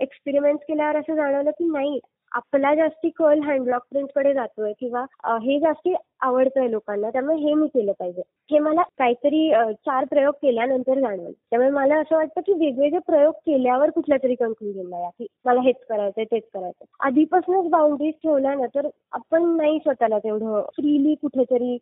एक्सपेरिमेंट 0.00 0.58
केल्यावर 0.58 0.96
असं 0.96 1.14
जाणवलं 1.14 1.50
की 1.50 1.70
नाही 1.72 1.98
आपला 2.36 2.74
जास्ती 2.74 3.08
कल 3.10 3.40
हँडलॉक 3.42 3.82
प्रिंटकडे 3.90 4.32
जातोय 4.34 4.72
किंवा 4.80 5.04
हे 5.42 5.58
जास्ती 5.60 5.94
आवडतंय 6.20 6.68
लोकांना 6.70 7.10
त्यामुळे 7.10 7.36
हे 7.38 7.52
मी 7.54 7.66
केलं 7.68 7.92
पाहिजे. 7.98 8.22
हे 8.50 8.58
मला 8.58 8.82
काहीतरी 8.98 9.48
चार 9.86 10.04
प्रयोग 10.04 10.34
केल्यानंतर 10.42 11.00
जाणवलं. 11.00 11.30
त्यामुळे 11.50 11.70
मला 11.70 11.98
असं 12.00 12.16
वाटतं 12.16 12.40
की 12.40 12.52
वेगवेगळे 12.54 12.98
प्रयोग 13.06 13.32
केल्यावर 13.46 13.90
कुठल्या 13.90 14.18
तरी 14.22 14.34
कन्क्लुजन 14.34 14.92
या 14.94 15.08
की 15.10 15.26
मला 15.44 15.60
हेच 15.60 15.76
करायचंय 15.88 16.24
तेच 16.24 16.42
करायचं 16.54 16.84
आधीपासूनच 17.00 17.70
बाउंड्रीज 17.70 18.14
ठेवल्या 18.22 18.54
ना 18.54 18.66
तर 18.74 18.88
आपण 19.12 19.56
नाही 19.56 19.78
स्वतःला 19.78 20.18
तेवढं 20.18 20.60
फ्रीली 20.76 21.14
कुठेतरी 21.14 21.74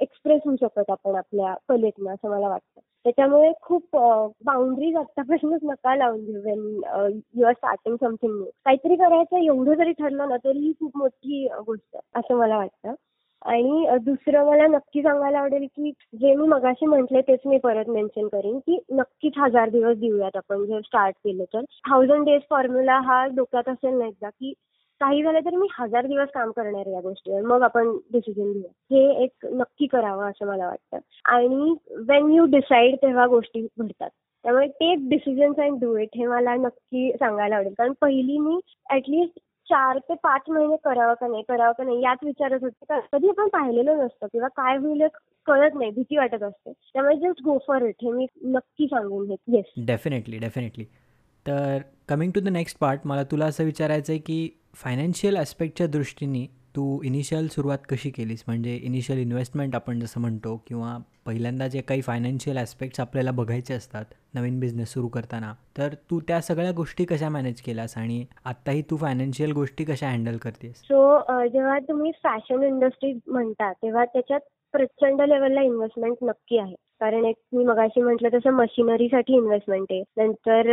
एक्सप्रेस 0.00 0.40
होऊ 0.46 0.56
शकत 0.60 0.90
आपण 0.90 1.16
आपल्या 1.16 1.54
कलेतनं 1.68 2.14
असं 2.14 2.30
मला 2.30 2.48
वाटतं. 2.48 2.80
त्याच्यामुळे 3.04 3.50
खूप 3.62 3.96
बाउंड्रीज 4.44 4.96
आतापासूनच 4.96 5.60
नका 5.62 5.94
लावून 5.96 6.24
घेऊ 6.24 6.40
when 6.44 7.20
you 7.34 7.44
are 7.46 7.52
starting 7.52 7.96
something 8.00 8.32
new 8.32 8.44
काहीतरी 8.64 8.96
करायचं 8.96 9.36
एवढं 9.36 9.74
जरी 9.74 9.92
ठरलं 9.92 10.28
ना 10.28 10.36
तरी 10.44 10.58
ही 10.58 10.72
खूप 10.72 10.96
मोठी 10.96 11.46
गोष्ट 11.66 11.96
असं 12.14 12.36
मला 12.36 12.56
वाटतं. 12.56 12.94
आणि 13.42 13.86
दुसरं 14.04 14.46
मला 14.46 14.66
नक्की 14.66 15.02
सांगायला 15.02 15.38
आवडेल 15.38 15.66
की 15.66 15.90
जे 16.20 16.34
मी 16.34 16.46
मगाशी 16.48 16.86
म्हटले 16.86 17.20
तेच 17.20 17.40
मी 17.46 17.58
परत 17.58 17.88
मेन्शन 17.88 18.26
करेन 18.28 18.58
की 18.58 18.78
नक्कीच 18.90 19.38
हजार 19.38 19.68
दिवस 19.68 19.96
देऊयात 19.96 20.36
आपण 20.36 20.64
जर 20.64 20.80
स्टार्ट 20.80 21.14
केलं 21.24 21.44
तर. 21.44 21.60
थाउजंड 21.88 22.24
डेज 22.24 22.42
फॉर्म्युला 22.50 22.98
हा 23.04 23.24
डोक्यात 23.36 23.68
असेल 23.68 23.94
ना 23.94 24.06
एकदा 24.06 24.28
की 24.30 24.52
काही 25.00 25.22
झालं 25.22 25.40
तर 25.40 25.56
मी 25.56 25.66
हजार 25.78 26.06
दिवस 26.06 26.28
काम 26.34 26.50
करणार 26.50 26.86
या 26.86 27.00
गोष्टीवर. 27.00 27.40
मग 27.40 27.62
आपण 27.62 27.96
डिसिजन 28.12 28.52
घेऊया. 28.52 28.70
हे 28.90 29.24
एक 29.24 29.46
नक्की 29.52 29.86
करावं 29.86 30.30
असं 30.30 30.46
मला 30.46 30.66
वाटतं. 30.66 30.98
आणि 31.24 31.74
वेन 32.08 32.30
यू 32.30 32.44
डिसाईड 32.44 32.96
तेव्हा 32.96 33.26
गोष्टी 33.26 33.66
घडतात. 33.78 34.10
त्यामुळे 34.44 34.66
take 34.66 34.98
decisions 35.08 35.58
and 35.58 35.80
do 35.80 35.96
it 35.96 36.08
हे 36.16 36.26
मला 36.26 36.54
नक्की 36.54 37.12
सांगायला 37.12 37.56
आवडेल. 37.56 37.72
कारण 37.78 37.92
पहिली 38.00 38.38
मी 38.38 38.60
ऍटलिस्ट 38.90 39.38
चार 39.68 39.98
ते 39.98 40.14
पाच 40.14 40.42
महिने 40.48 40.76
करावं 40.84 41.14
का 41.14 41.26
नाही 41.26 41.42
करावं 41.48 41.72
का 41.72 41.84
नाही 41.84 42.02
याच 42.02 42.18
विचारत 42.24 42.62
होते. 42.62 43.00
कधी 43.12 43.28
आपण 43.28 43.48
पाहिलेलं 43.48 43.98
नसतं 43.98 44.26
किंवा 44.26 44.48
काय 44.48 44.76
होईल 44.76 45.02
कळत 45.46 45.74
नाही 45.74 45.90
भीती 45.90 46.16
वाटत 46.16 46.42
असते. 46.42 46.72
त्यामुळे 46.72 47.16
जस्ट 47.16 47.42
गो 47.44 47.58
फॉर 47.66 47.82
इट 47.82 47.94
हे 48.02 48.10
मी 48.10 48.26
नक्की 48.44 48.86
सांगून 48.86 49.26
घेत. 49.26 49.38
येस 49.48 49.86
डेफिनेटली 49.86 50.38
डेफिनेटली 50.38 50.84
तर 51.46 51.78
coming 52.08 52.32
to 52.32 52.40
the 52.40 52.48
next 52.48 52.78
part 52.78 53.06
मला 53.06 53.22
तुला 53.30 53.46
असं 53.46 53.64
विचारायचं 53.64 54.12
आहे 54.12 54.20
की 54.20 54.48
फायनान्शियल 54.76 55.36
ॲस्पेक्टच्या 55.36 55.86
दृष्टीने 55.86 56.46
तू 56.76 56.82
इनिशियल 57.04 57.46
सुरुवात 57.48 57.78
कशी 57.90 58.10
केलीस? 58.10 58.42
म्हणजे 58.46 58.74
इनिशियल 58.76 59.18
इन्व्हेस्टमेंट 59.18 59.74
आपण 59.74 60.00
जसं 60.00 60.20
म्हणतो 60.20 60.56
किंवा 60.66 60.96
पहिल्यांदा 61.26 61.66
जे 61.68 61.80
काही 61.80 62.00
फायनान्शियल 62.02 62.58
ॲस्पेक्ट्स 62.58 63.00
आपल्याला 63.00 63.30
बघायचे 63.30 63.74
असतात 63.74 64.04
नवीन 64.34 64.60
बिझनेस 64.60 64.92
सुरू 64.92 65.08
करताना 65.08 65.52
तर 65.78 65.94
तू 66.10 66.20
त्या 66.28 66.40
सगळ्या 66.40 66.72
गोष्टी 66.72 67.04
कशा 67.04 67.28
मॅनेज 67.28 67.60
केल्यास 67.60 67.96
आणि 67.98 68.24
आत्ताही 68.44 68.82
तू 68.90 68.96
फायनान्शियल 68.96 69.52
गोष्टी 69.52 69.84
कशा 69.84 70.10
हँडल 70.10 70.36
करतेस? 70.36 70.76
सो 70.78 71.46
जेव्हा 71.46 71.78
तुम्ही 71.88 72.12
फॅशन 72.24 72.62
इंडस्ट्री 72.62 73.12
म्हणता 73.26 73.72
तेव्हा 73.72 74.04
त्याच्यात 74.04 74.40
प्रचंड 74.74 75.22
लेवलला 75.22 75.62
इन्व्हेस्टमेंट 75.62 76.16
नक्की 76.22 76.58
आहे. 76.58 76.74
कारण 77.00 77.24
एक 77.24 77.36
मी 77.56 77.64
मगाशी 77.64 78.00
म्हटलं 78.02 78.28
तसं 78.34 78.50
मशिनरीसाठी 78.54 79.34
इन्व्हेस्टमेंट 79.34 79.86
आहे. 79.90 80.02
नंतर 80.18 80.72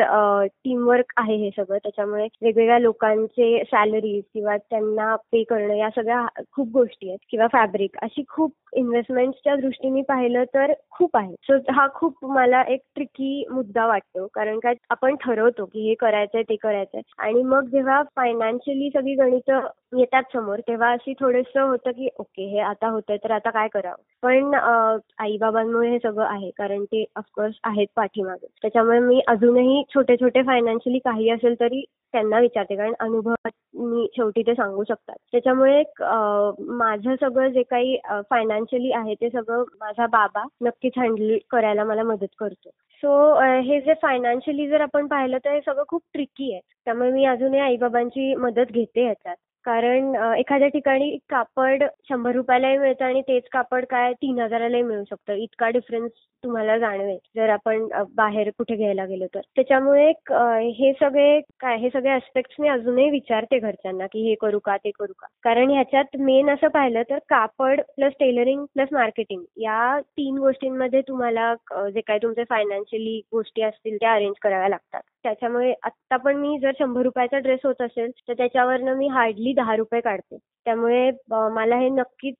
टीमवर्क 0.63 1.13
आहे 1.17 1.35
हे 1.43 1.49
सगळं. 1.57 1.77
त्याच्यामुळे 1.83 2.27
वेगवेगळ्या 2.41 2.79
लोकांचे 2.79 3.63
सॅलरीज 3.71 4.23
किंवा 4.33 4.57
त्यांना 4.57 5.15
पे 5.31 5.43
करणं 5.49 5.73
या 5.75 5.89
सगळ्या 5.95 6.25
खूप 6.53 6.67
गोष्टी 6.73 7.09
आहेत. 7.09 7.19
किंवा 7.29 7.47
फॅब्रिक 7.53 7.97
अशी 8.03 8.23
खूप 8.29 8.53
इन्व्हेस्टमेंटच्या 8.77 9.55
दृष्टीने 9.55 10.01
पाहिलं 10.07 10.43
तर 10.53 10.73
खूप 10.91 11.17
आहे. 11.17 11.33
सो 11.43 11.57
हा 11.73 11.87
खूप 11.95 12.25
मला 12.25 12.61
एक 12.69 12.81
ट्रिकी 12.95 13.43
मुद्दा 13.51 13.85
वाटतो. 13.87 14.25
कारण 14.33 14.59
काय 14.59 14.73
आपण 14.89 15.15
ठरवतो 15.21 15.65
की 15.65 15.87
हे 15.87 15.93
करायचंय 15.99 16.43
ते 16.49 16.55
करायचंय. 16.63 17.01
आणि 17.19 17.43
मग 17.43 17.67
जेव्हा 17.71 18.01
फायनान्शियली 18.15 18.89
सगळी 18.93 19.13
गणित 19.15 19.51
येतात 19.97 20.23
समोर 20.33 20.59
तेव्हा 20.67 20.91
अशी 20.91 21.13
थोडंसं 21.19 21.61
होतं 21.61 21.91
की 21.91 22.07
ओके 22.19 22.45
हे 22.51 22.59
आता 22.59 22.87
होतंय 22.89 23.17
तर 23.23 23.31
आता 23.31 23.49
काय 23.49 23.67
करावं? 23.73 24.01
पण 24.23 24.53
आई 25.19 25.37
बाबांमुळे 25.41 25.89
हे 25.89 25.97
सगळं 26.03 26.16
आहे 26.21 26.49
कारण 26.57 26.83
ते 26.85 27.03
ऑफकोर्स 27.15 27.55
आहेत 27.63 27.87
पाठीमागे. 27.95 28.47
त्याच्यामुळे 28.61 28.99
मी 28.99 29.21
अजूनही 29.27 29.83
छोटे 29.93 30.15
छोटे 30.21 30.41
फायनान्शियली 30.47 30.99
काही 30.99 31.29
असेल 31.31 31.59
तरी 31.59 31.83
त्यांना 32.13 32.39
विचारते 32.39 32.75
कारण 32.75 32.93
अनुभव 32.99 33.33
मी 33.75 34.05
शेवटी 34.15 34.41
ते 34.47 34.53
सांगू 34.55 34.83
शकतात. 34.83 35.15
त्याच्यामुळे 35.31 35.83
माझं 36.59 37.15
सगळं 37.21 37.47
जे 37.47 37.63
काही 37.63 37.97
फायनान्शियली 38.29 38.91
आहे 38.91 39.13
ते 39.21 39.29
सगळं 39.29 39.63
माझा 39.79 40.05
बाबा 40.11 40.43
नक्कीच 40.61 40.97
हँडल 40.97 41.37
करायला 41.51 41.83
मला 41.83 42.03
मदत 42.03 42.35
करतो. 42.39 42.69
सो 43.03 43.39
हे 43.61 43.79
जे 43.81 43.93
फायनान्शियली 44.01 44.67
जर 44.67 44.81
आपण 44.81 45.07
पाहिलं 45.07 45.37
तर 45.45 45.53
हे 45.53 45.59
सगळं 45.65 45.83
खूप 45.87 46.01
ट्रिकी 46.13 46.51
आहे. 46.53 46.61
त्यामुळे 46.85 47.11
मी 47.11 47.25
अजूनही 47.25 47.59
आईबाबांची 47.59 48.33
मदत 48.35 48.71
घेते 48.71 49.03
ह्याच्यात 49.03 49.35
कारण 49.67 50.13
एखाद्या 50.37 50.67
ठिकाणी 50.67 51.17
कापड 51.29 51.83
शंभर 52.09 52.31
रुपयालाही 52.35 52.77
मिळतं 52.77 53.05
आणि 53.05 53.21
तेच 53.27 53.43
कापड 53.53 53.85
काय 53.89 54.13
तीन 54.13 54.39
हजारालाही 54.39 54.83
मिळू 54.83 55.03
शकतं. 55.09 55.33
इतका 55.33 55.69
डिफरन्स 55.69 56.11
तुम्हाला 56.43 56.77
जाणवेल 56.79 57.17
जर 57.35 57.49
आपण 57.49 57.87
बाहेर 58.15 58.49
कुठे 58.57 58.75
घ्यायला 58.75 59.05
गेलो 59.05 59.25
तर. 59.33 59.39
त्याच्यामुळे 59.55 60.07
हे 60.77 60.91
सगळे 60.99 61.39
काय 61.59 61.77
हे 61.77 61.89
सगळे 61.93 62.11
अस्पेक्ट्स 62.11 62.55
मी 62.59 62.67
अजूनही 62.69 63.09
विचारते 63.09 63.59
घरच्यांना 63.59 64.05
की 64.11 64.21
हे 64.27 64.35
करू 64.41 64.59
का 64.65 64.77
ते 64.77 64.91
करू 64.99 65.13
का. 65.19 65.27
कारण 65.43 65.69
ह्याच्यात 65.71 66.15
मेन 66.19 66.49
असं 66.49 66.67
पाहिलं 66.73 67.01
तर 67.09 67.17
कापड 67.29 67.81
प्लस 67.95 68.13
टेलरिंग 68.19 68.65
प्लस 68.73 68.93
मार्केटिंग 68.93 69.43
या 69.61 69.99
तीन 70.17 70.37
गोष्टींमध्ये 70.37 71.01
तुम्हाला 71.07 71.53
जे 71.93 72.01
काही 72.01 72.19
तुमचे 72.23 72.43
फायनान्शियली 72.49 73.19
गोष्टी 73.31 73.61
असतील 73.61 73.97
त्या 73.97 74.13
अरेंज 74.13 74.35
कराव्या 74.41 74.69
लागतात. 74.69 75.01
त्याच्यामुळे 75.27 75.73
आत्ता 75.83 76.17
पण 76.17 76.35
मी 76.37 76.57
जर 76.61 76.71
शंभर 76.79 77.01
रुपयाचा 77.03 77.37
ड्रेस 77.37 77.59
होत 77.63 77.81
असेल 77.81 78.11
तर 78.27 78.33
त्याच्यावरनं 78.33 78.95
मी 78.97 79.07
हार्डली 79.07 79.53
दहा 79.53 79.75
रुपये 79.75 79.99
काढते. 80.01 80.37
त्यामुळे 80.65 81.09
मला 81.53 81.77
हे 81.79 81.89
नक्कीच 81.89 82.35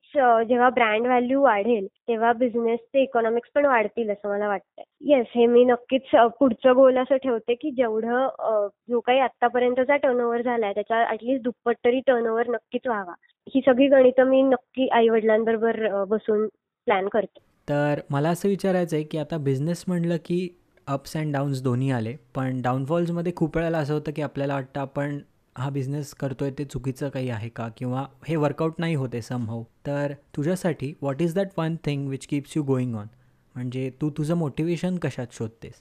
जेव्हा 0.47 0.69
ब्रँड 0.69 1.05
व्हॅल्यू 1.05 1.41
वाढेल 1.41 1.87
तेव्हा 2.07 2.31
बिझनेसचे 2.33 3.01
इकॉनॉमिक्स 3.03 3.49
पण 3.55 3.65
वाढतील 3.65 4.09
असं 4.09 4.29
मला 4.29 4.47
वाटतंय. 4.47 4.83
येस 5.09 5.25
हे 5.35 5.45
मी 5.45 5.63
नक्कीच 5.65 6.15
पुढचं 6.39 6.75
गोल 6.75 6.97
असं 6.97 7.17
ठेवते 7.23 7.53
की 7.53 7.71
जेवढं 7.71 8.67
जो 8.89 8.99
काही 8.99 9.19
आतापर्यंतचा 9.19 9.95
टर्नओव्हर 9.97 10.41
झालाय 10.41 10.73
त्याच्या 10.73 11.03
ऍटलीस्ट 11.11 11.43
दुप्पट 11.43 11.75
तरी 11.85 11.99
टर्नओव्हर 12.07 12.47
नक्कीच 12.49 12.87
व्हावा. 12.87 13.13
ही 13.47 13.61
सगळी 13.65 13.87
गणितं 13.87 14.29
मी 14.29 14.41
नक्की 14.41 14.87
आई 14.87 15.09
वडिलांबरोबर 15.09 16.03
बसून 16.07 16.47
प्लॅन 16.47 17.07
करते. 17.07 17.39
तर 17.67 17.99
मला 18.09 18.29
असं 18.29 18.49
विचारायचं 18.49 18.95
आहे 18.95 19.05
की 19.05 19.17
आता 19.17 19.37
बिझनेस 19.37 19.83
म्हणलं 19.87 20.17
की 20.25 20.47
अप्स 20.87 21.15
अँड 21.17 21.33
डाऊन्स 21.33 21.61
दोन्ही 21.63 21.89
आले. 21.91 22.15
पण 22.35 22.61
डाऊनफॉल्समध्ये 22.61 23.31
खूप 23.35 23.57
वेळेला 23.57 23.77
असं 23.77 23.93
होतं 23.93 24.11
की 24.15 24.21
आपल्याला 24.21 24.53
वाटतं 24.53 24.81
आपण 24.81 25.17
हा 25.55 25.69
बिझनेस 25.69 26.13
करतोय 26.13 26.51
ते 26.57 26.63
चुकीचं 26.65 27.09
काही 27.09 27.29
आहे 27.29 27.49
का? 27.49 27.67
किंवा 27.77 28.05
हे 28.27 28.35
वर्कआउट 28.35 28.73
नाही 28.79 28.95
होते 28.95 29.21
समहाऊ 29.21 29.63
तर 29.87 30.13
तुझ्यासाठी 30.35 30.93
what 31.01 31.21
is 31.21 31.35
that 31.35 31.47
one 31.57 31.75
thing 31.85 32.07
which 32.09 32.27
keeps 32.27 32.57
you 32.57 32.63
going 32.63 32.95
on 32.95 33.07
म्हणजे 33.55 33.89
तू 34.01 34.09
तुझं 34.17 34.35
मोटिवेशन 34.37 34.97
कशात 34.97 35.33
शोधतेस? 35.33 35.73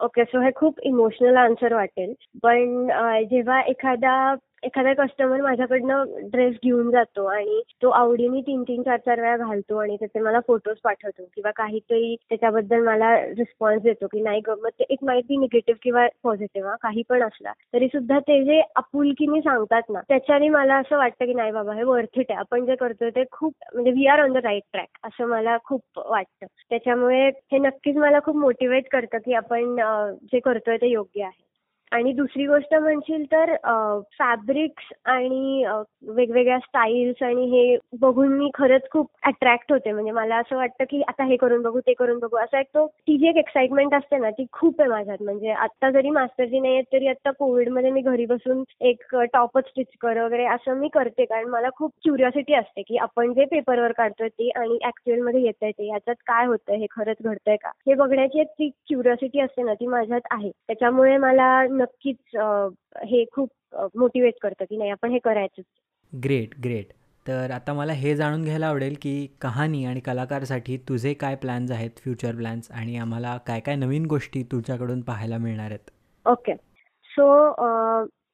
ओके 0.00 0.24
सो 0.24 0.40
हे 0.42 0.50
खूप 0.56 0.80
इमोशनल 0.82 1.36
आन्सर 1.36 1.74
वाटेल. 1.74 2.12
पण 2.42 2.88
जेव्हा 3.30 3.60
एखादा 3.62 4.34
एखादा 4.62 4.92
कस्टमर 4.94 5.40
माझ्याकडनं 5.42 6.04
ड्रेस 6.32 6.54
घेऊन 6.64 6.90
जातो 6.90 7.24
आणि 7.26 7.60
तो 7.82 7.88
आवडीने 7.90 8.40
तीन 8.40 8.62
तीन 8.62 8.82
चार 8.82 8.98
चार 8.98 9.20
वेळा 9.20 9.36
घालतो 9.36 9.76
आणि 9.76 9.96
त्याचे 9.96 10.20
मला 10.20 10.40
फोटोज 10.46 10.76
पाठवतो 10.84 11.24
किंवा 11.34 11.50
काहीतरी 11.56 12.14
त्याच्याबद्दल 12.28 12.84
मला 12.86 13.14
रिस्पॉन्स 13.16 13.82
देतो 13.82 14.06
की 14.06 14.20
नाही 14.20 14.40
मग 14.48 14.68
ते 14.68 14.84
एक 14.90 15.04
माहिती 15.04 15.36
निगेटिव्ह 15.36 15.78
किंवा 15.82 16.06
पॉझिटिव्ह 16.22 16.74
काही 16.82 17.02
पण 17.08 17.22
असला. 17.22 17.52
तरी 17.74 17.88
सुद्धा 17.88 18.18
ते 18.18 18.42
जे 18.44 18.60
आपुलकीने 18.76 19.40
सांगतात 19.40 19.90
ना 19.90 20.00
त्याच्याने 20.08 20.48
मला 20.48 20.76
असं 20.76 20.96
वाटतं 20.96 21.26
की 21.26 21.34
नाही 21.34 21.52
बाबा 21.52 21.74
हे 21.74 21.82
वर्थ 21.82 22.18
इट 22.20 22.30
आहे. 22.30 22.38
आपण 22.40 22.64
जे 22.66 22.74
करतोय 22.76 23.10
ते 23.10 23.24
खूप 23.32 23.54
म्हणजे 23.74 23.90
we 23.90 24.06
are 24.06 24.20
on 24.20 24.32
the 24.32 24.44
right 24.44 24.62
track 24.72 25.06
असं 25.06 25.26
मला 25.26 25.56
खूप 25.64 25.98
वाटतं. 26.06 26.46
त्याच्यामुळे 26.70 27.26
हे 27.52 27.58
नक्कीच 27.58 27.96
मला 27.96 28.18
खूप 28.24 28.36
मोटिवेट 28.36 28.88
करतं 28.92 29.18
की 29.18 29.34
आपण 29.34 29.76
जे 30.32 30.40
करतोय 30.40 30.76
ते 30.76 30.88
योग्य 30.88 31.24
आहे. 31.24 31.40
आणि 31.92 32.12
दुसरी 32.12 32.46
गोष्ट 32.46 32.74
म्हणशील 32.74 33.24
तर 33.32 33.54
फॅब्रिक्स 34.18 34.92
आणि 35.04 35.64
वेगवेगळ्या 36.06 36.58
स्टाईल्स 36.58 37.22
आणि 37.22 37.44
हे 37.50 37.76
बघून 38.00 38.32
मी 38.38 38.48
खरंच 38.54 38.88
खूप 38.92 39.08
अट्रॅक्ट 39.26 39.72
होते. 39.72 39.92
म्हणजे 39.92 40.10
मला 40.10 40.36
असं 40.36 40.56
वाटतं 40.56 40.84
की 40.90 41.02
आता 41.08 41.24
हे 41.24 41.36
करून 41.36 41.62
बघू 41.62 41.80
ते 41.86 41.92
करून 41.94 42.18
बघू. 42.18 42.36
असा 42.36 42.60
एक 42.60 42.66
तो 42.74 42.86
ती 42.86 43.16
जी 43.18 43.28
एक 43.28 43.36
एक्साइटमेंट 43.36 43.94
असते 43.94 44.18
ना 44.18 44.30
ती 44.30 44.44
खूप 44.52 44.80
आहे 44.80 44.90
माझ्यात. 44.90 45.22
म्हणजे 45.22 45.50
आता 45.50 45.90
जरी 45.90 46.10
मास्टरजी 46.10 46.60
नाही 46.60 46.74
आहेत 46.74 46.84
तरी 46.92 47.08
आता 47.08 47.30
कोविडमध्ये 47.38 47.90
मी 47.90 48.00
घरी 48.02 48.26
बसून 48.26 48.62
एक 48.88 49.14
टॉपच 49.32 49.68
स्टिच 49.68 49.86
कर 50.00 50.22
वगैरे 50.24 50.44
असं 50.46 50.76
मी 50.76 50.88
करते. 50.94 51.24
कारण 51.24 51.48
मला 51.50 51.68
खूप 51.76 51.92
क्युरिओसिटी 52.04 52.54
असते 52.54 52.82
की 52.82 52.96
आपण 52.98 53.32
जे 53.32 53.44
पेपरवर 53.50 53.92
काढतोय 53.96 54.28
ते 54.28 54.48
आणि 54.50 54.78
ऍक्च्युअलमध्ये 54.86 55.40
आहे 55.42 55.70
ते 55.70 55.86
याच्यात 55.88 56.16
काय 56.26 56.46
होतंय 56.46 56.76
हे 56.76 56.86
खरंच 56.90 57.16
घडतंय 57.22 57.56
का? 57.56 57.70
हे 57.86 57.94
बघण्याची 57.94 58.40
एक 58.40 58.46
ती 58.58 58.68
क्युरिओसिटी 58.88 59.40
असते 59.40 59.62
ना 59.62 59.74
ती 59.74 59.86
माझ्यात 59.86 60.20
आहे. 60.30 60.50
त्याच्यामुळे 60.68 61.16
मला 61.18 61.50
नक्कीच 61.82 62.36
हे 63.04 63.24
खूप 63.32 63.50
मोटिवेट 63.98 64.34
करतं 64.42 64.64
की 64.64 64.76
नाही 64.76 64.90
आपण 64.90 65.10
हे 65.10 65.18
करायचंच. 65.24 65.64
Great 66.12 66.58
great. 66.64 66.92
तर 67.26 67.50
आता 67.50 67.72
मला 67.72 67.92
हे 67.92 68.14
जाणून 68.16 68.44
घ्यायला 68.44 68.66
आवडेल 68.66 68.94
की 69.02 69.14
कहाणी 69.40 69.84
आणि 69.84 70.00
कलाकारसाठी 70.00 70.76
तुझे 70.88 71.12
काय 71.14 71.34
प्लॅन्स 71.34 71.70
आहेत 71.70 71.98
फ्युचर 71.98 72.34
प्लॅन्स 72.36 72.70
आणि 72.70 72.96
आम्हाला 72.96 73.36
काय 73.46 73.60
काय 73.60 73.76
नवीन 73.76 74.06
गोष्टी 74.06 74.42
तुझ्याकडून 74.52 75.00
पाहायला 75.00 75.38
मिळणार 75.38 75.70
आहेत? 75.70 75.90
ओके 76.26 76.54
सो 77.10 77.28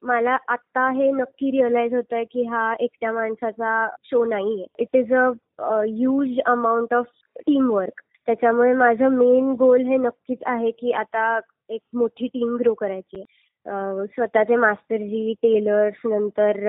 मला 0.03 0.37
आता 0.47 0.89
हे 0.91 1.11
नक्की 1.11 1.51
रिअलाइज 1.51 1.93
होत 1.93 2.13
आहे 2.13 2.23
की 2.23 2.43
हा 2.43 2.73
एकट्या 2.79 3.11
माणसाचा 3.11 3.87
शो 4.03 4.23
नाहीये. 4.25 4.65
It 4.79 4.95
is 4.95 5.13
a 5.13 5.25
huge 5.59 6.39
amount 6.45 6.93
of 6.93 7.05
team 7.39 7.69
work 7.71 8.01
त्याच्यामुळे 8.27 8.73
माझं 8.73 9.09
मेन 9.09 9.51
गोल 9.59 9.81
हे 9.81 9.97
नक्कीच 9.97 10.37
आहे 10.45 10.71
की 10.71 10.91
आता 10.91 11.39
एक 11.69 11.81
मोठी 11.93 12.27
टीम 12.27 12.55
ग्रो 12.55 12.73
करायची 12.73 13.23
स्वतःचे 14.15 14.55
मास्टरजी 14.55 15.33
टेलर्स 15.33 16.05
नंतर 16.05 16.59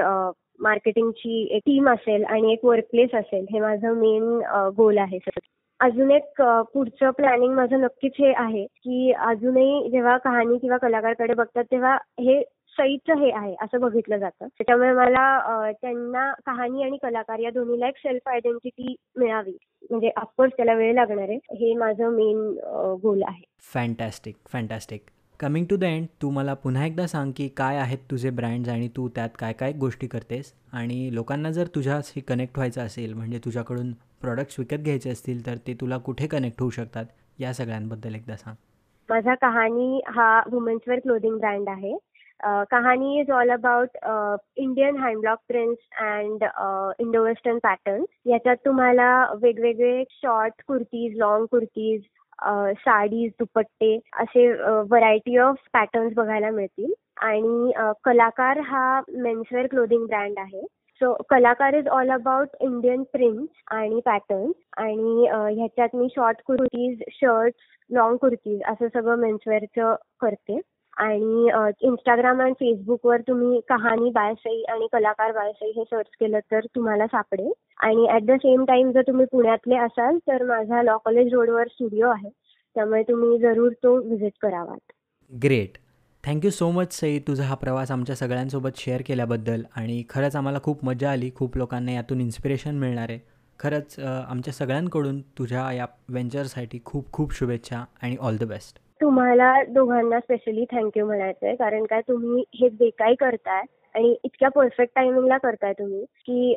मार्केटिंगची 0.61 1.59
टीम 1.59 1.89
असेल 1.91 2.25
आणि 2.25 2.53
एक 2.53 2.65
वर्कप्लेस 2.65 3.15
असेल 3.15 3.47
हे 3.51 3.61
माझं 3.61 3.95
मेन 3.95 4.41
गोल 4.77 4.99
आहे 4.99 5.19
सर 5.19 5.39
अजून 5.81 6.11
एक 6.11 6.43
पुढचं 6.75 7.11
प्लॅनिंग 7.11 7.55
माझं 7.55 7.81
नक्कीच 7.81 8.13
हे 8.19 8.33
आहे 8.37 8.65
की 8.65 9.13
अजूनही 9.21 9.89
जेव्हा 9.91 10.17
कहाणी 10.19 10.59
किंवा 10.59 10.77
कलाकारकडे 10.77 11.35
बघतात 11.35 11.65
तेव्हा 11.65 11.97
हे 12.21 12.43
सईचं 12.81 13.19
हे 13.19 13.31
आहे 13.31 13.55
असं 13.63 13.81
बघितलं 13.81 14.19
जातं. 14.19 14.47
त्याच्यामुळे 14.49 14.93
मला 14.93 15.73
त्यांना 15.81 16.31
कहाणी 16.47 16.83
आणि 16.83 16.97
कलाकार 17.03 17.39
या 17.39 17.51
दोन्हीला 17.51 17.89
एक 17.89 17.97
सेल्फ 17.99 18.29
आयडेंटिटी 18.29 18.95
मिळावी. 19.19 19.57
म्हणजे 19.91 20.11
ऑफकोर्स 20.17 20.53
त्याला 20.57 20.75
वेळ 20.75 20.95
लागणार 20.95 21.29
आहे. 21.29 21.37
हे 21.61 21.75
माझं 21.75 22.11
मेन 22.11 22.39
गोल 23.03 23.23
आहे. 23.29 23.43
Fantastic 23.75 24.37
fantastic 24.53 25.01
coming 25.41 25.67
to 25.67 25.77
the 25.77 25.85
end 25.85 26.07
तू 26.23 26.31
मला 26.31 26.55
पुन्हा 26.55 26.85
एकदा 26.87 27.07
सांग 27.07 27.31
की 27.37 27.47
काय 27.57 27.77
आहेत 27.77 27.99
तुझे 28.11 28.31
ब्रँड्स 28.31 28.69
आणि 28.69 28.89
तू 28.97 29.09
त्यात 29.09 29.29
काय 29.39 29.53
काय 29.53 29.73
गोष्टी 29.81 30.07
करतेस? 30.07 30.53
आणि 30.73 31.09
लोकांना 31.15 31.51
जर 31.51 31.67
तुझ्याशी 31.75 32.21
कनेक्ट 32.21 32.59
व्हायचं 32.59 32.81
असेल 32.81 33.15
म्हणजे 33.15 33.39
तुझ्याकडून 33.45 33.93
प्रॉडक्ट्स 34.21 34.59
विकत 34.59 34.83
घ्यायचे 34.85 35.11
असतील 35.11 35.47
तर 35.47 35.57
ते 35.67 35.75
तुला 35.81 35.99
कुठे 35.99 36.27
कनेक्ट 36.27 36.61
होऊ 36.61 36.71
शकतात? 36.71 37.05
या 37.39 37.53
सगळ्यांबद्दल 37.53 38.15
एकदा 38.15 38.37
सांग. 38.37 38.55
माझा 39.09 39.35
कहाणी 39.35 40.01
हा 40.07 40.41
वुमेन्स 40.53 40.89
वेअर 40.89 41.01
क्लोदिंग 41.01 41.39
ब्रँड 41.39 41.69
आहे. 41.69 41.97
Kahani 42.71 43.19
is 43.21 43.31
all 43.31 43.51
about 43.51 43.97
Indian 44.57 44.97
hand block 44.97 45.39
prints 45.49 45.89
and 46.03 46.45
Indo 47.01 47.23
western 47.25 47.59
pattern 47.63 48.05
याच्यात 48.31 48.57
तुम्हाला 48.65 49.11
वेगवेगळे 49.43 50.03
शॉर्ट 50.23 50.63
कुर्तीज 50.69 51.17
लॉंग 51.19 51.47
कुर्तीज 51.51 52.01
साडीज 52.79 53.31
दुपट्टे 53.39 53.99
असे 54.21 54.47
व्हरायटी 54.51 55.37
ऑफ 55.39 55.57
पॅटर्न्स 55.73 56.15
बघायला 56.17 56.51
मिळतील. 56.51 56.93
आणि 57.23 57.73
कलाकार 58.05 58.59
हा 58.67 59.01
मेन्सवेअर 59.09 59.67
क्लोदिंग 59.71 60.07
ब्रँड 60.07 60.39
आहे. 60.39 60.61
So 61.01 61.13
Kalakar 61.31 61.75
is 61.75 61.89
all 61.89 62.11
about 62.11 62.57
Indian 62.61 63.03
prints 63.13 63.63
आणि 63.75 64.01
पॅटर्न्स 64.07 64.55
आणि 64.79 65.27
ह्याच्यात 65.29 65.97
मी 65.97 66.09
short 66.17 66.43
kurtis 66.47 67.03
shirts 67.13 67.61
long 67.91 68.17
kurtis 68.17 68.61
असं 68.69 68.89
सगळं 68.95 69.17
मेन्सवेअरचं 69.19 69.95
करते. 70.21 70.61
आणि 70.97 71.49
इंस्टाग्राम 71.89 72.41
आणि 72.41 72.53
फेसबुकवर 72.61 73.21
तुम्ही 73.29 73.61
कहाणी 73.69 74.11
बायसई 74.15 74.63
आणि 74.73 74.87
कलाकार 74.93 75.33
बायसई 75.33 75.71
हे 75.77 75.85
सर्च 75.85 76.17
केलं 76.21 76.39
तर 76.53 76.67
तुम्हाला 76.77 77.07
सापडेल. 77.07 77.53
आणि 77.79 78.07
ऍट 78.15 78.23
द 78.23 78.37
सेम 78.39 78.65
टाइम 78.65 78.91
जर 78.93 79.03
तुम्ही 79.07 79.27
पुण्यातले 79.33 79.77
असाल 79.77 80.19
तर 80.29 80.43
माझा 80.47 80.83
लॉ 80.83 80.97
कॉलेज 81.05 81.33
रोडवर 81.35 81.69
स्टुडिओ 81.69 82.09
आहे. 82.09 82.31
त्यामुळे 82.77 83.03
तुम्ही 83.03 83.39
जरूर 83.39 83.73
तो 83.83 83.95
visit 83.99 84.33
करावात. 84.43 84.93
Great 85.33 85.79
thank you 86.25 86.51
so 86.51 86.71
much 86.71 86.93
Sai 86.93 87.19
तुझा 87.29 87.45
हा 87.45 87.55
प्रवास 87.55 87.91
आमच्या 87.91 88.17
सगळ्यांसोबत 88.17 88.79
शेअर 88.79 89.03
केल्याबद्दल 89.07 89.63
आणि 89.77 90.03
खरंच 90.11 90.37
आम्हाला 90.37 90.59
खूप 90.63 90.85
मजा 90.85 91.11
आली. 91.11 91.31
खूप 91.37 91.57
लोकांना 91.57 91.93
यातून 91.93 92.21
इन्स्पिरेशन 92.21 92.79
मिळणार 92.79 93.11
आहे. 93.11 93.19
खरंच 93.61 93.99
आमच्या 94.01 94.53
सगळ्यांकडून 94.55 95.21
तुझ्या 95.39 95.71
या 95.73 95.87
व्हेंचरसाठी 96.09 96.79
खूप 96.85 97.11
खूप 97.13 97.35
शुभेच्छा 97.35 97.85
आणि 98.03 98.17
ऑल 98.21 98.37
द 98.37 98.45
बेस्ट 98.45 98.79
तुम्हाला 99.01 99.53
दोघांना 99.69 100.19
स्पेशली 100.21 100.65
थँक्यू 100.73 101.07
म्हणायचं 101.07 101.47
आहे 101.47 101.57
कारण 101.57 101.85
काय 101.85 102.01
तुम्ही 102.01 102.45
हे 102.55 102.69
जे 102.71 102.91
काही 102.91 103.15
करताय 103.15 103.63
आणि 103.95 104.15
इतक्या 104.25 104.49
परफेक्ट 104.49 104.93
टायमिंगला 104.97 105.39
करताय 105.39 105.73
तुम्ही 105.73 106.05
की 106.27 106.55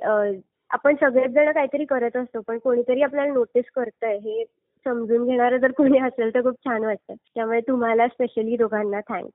आपण 0.69 0.95
सगळेच 0.95 1.31
जण 1.31 1.51
काहीतरी 1.51 1.85
करत 1.85 2.17
असतो 2.17 2.41
पण 2.47 2.57
कोणीतरी 2.57 3.01
आपल्याला 3.01 3.33
नोटीस 3.33 3.65
करतंय. 3.75 4.17
हे 4.17 4.43
समजून 4.85 5.25
घेणारं 5.25 5.57
जर 5.57 5.71
कोणी 5.71 5.99
असेल 5.99 6.33
तर 6.33 6.41
खूप 6.41 6.55
छान 6.65 6.83
वाटतं. 6.85 7.13
त्यामुळे 7.35 7.59
तुम्हाला 7.59 8.07
स्पेशली 8.07 8.57
दोघांना 8.57 8.99
थँक्स 8.99 9.31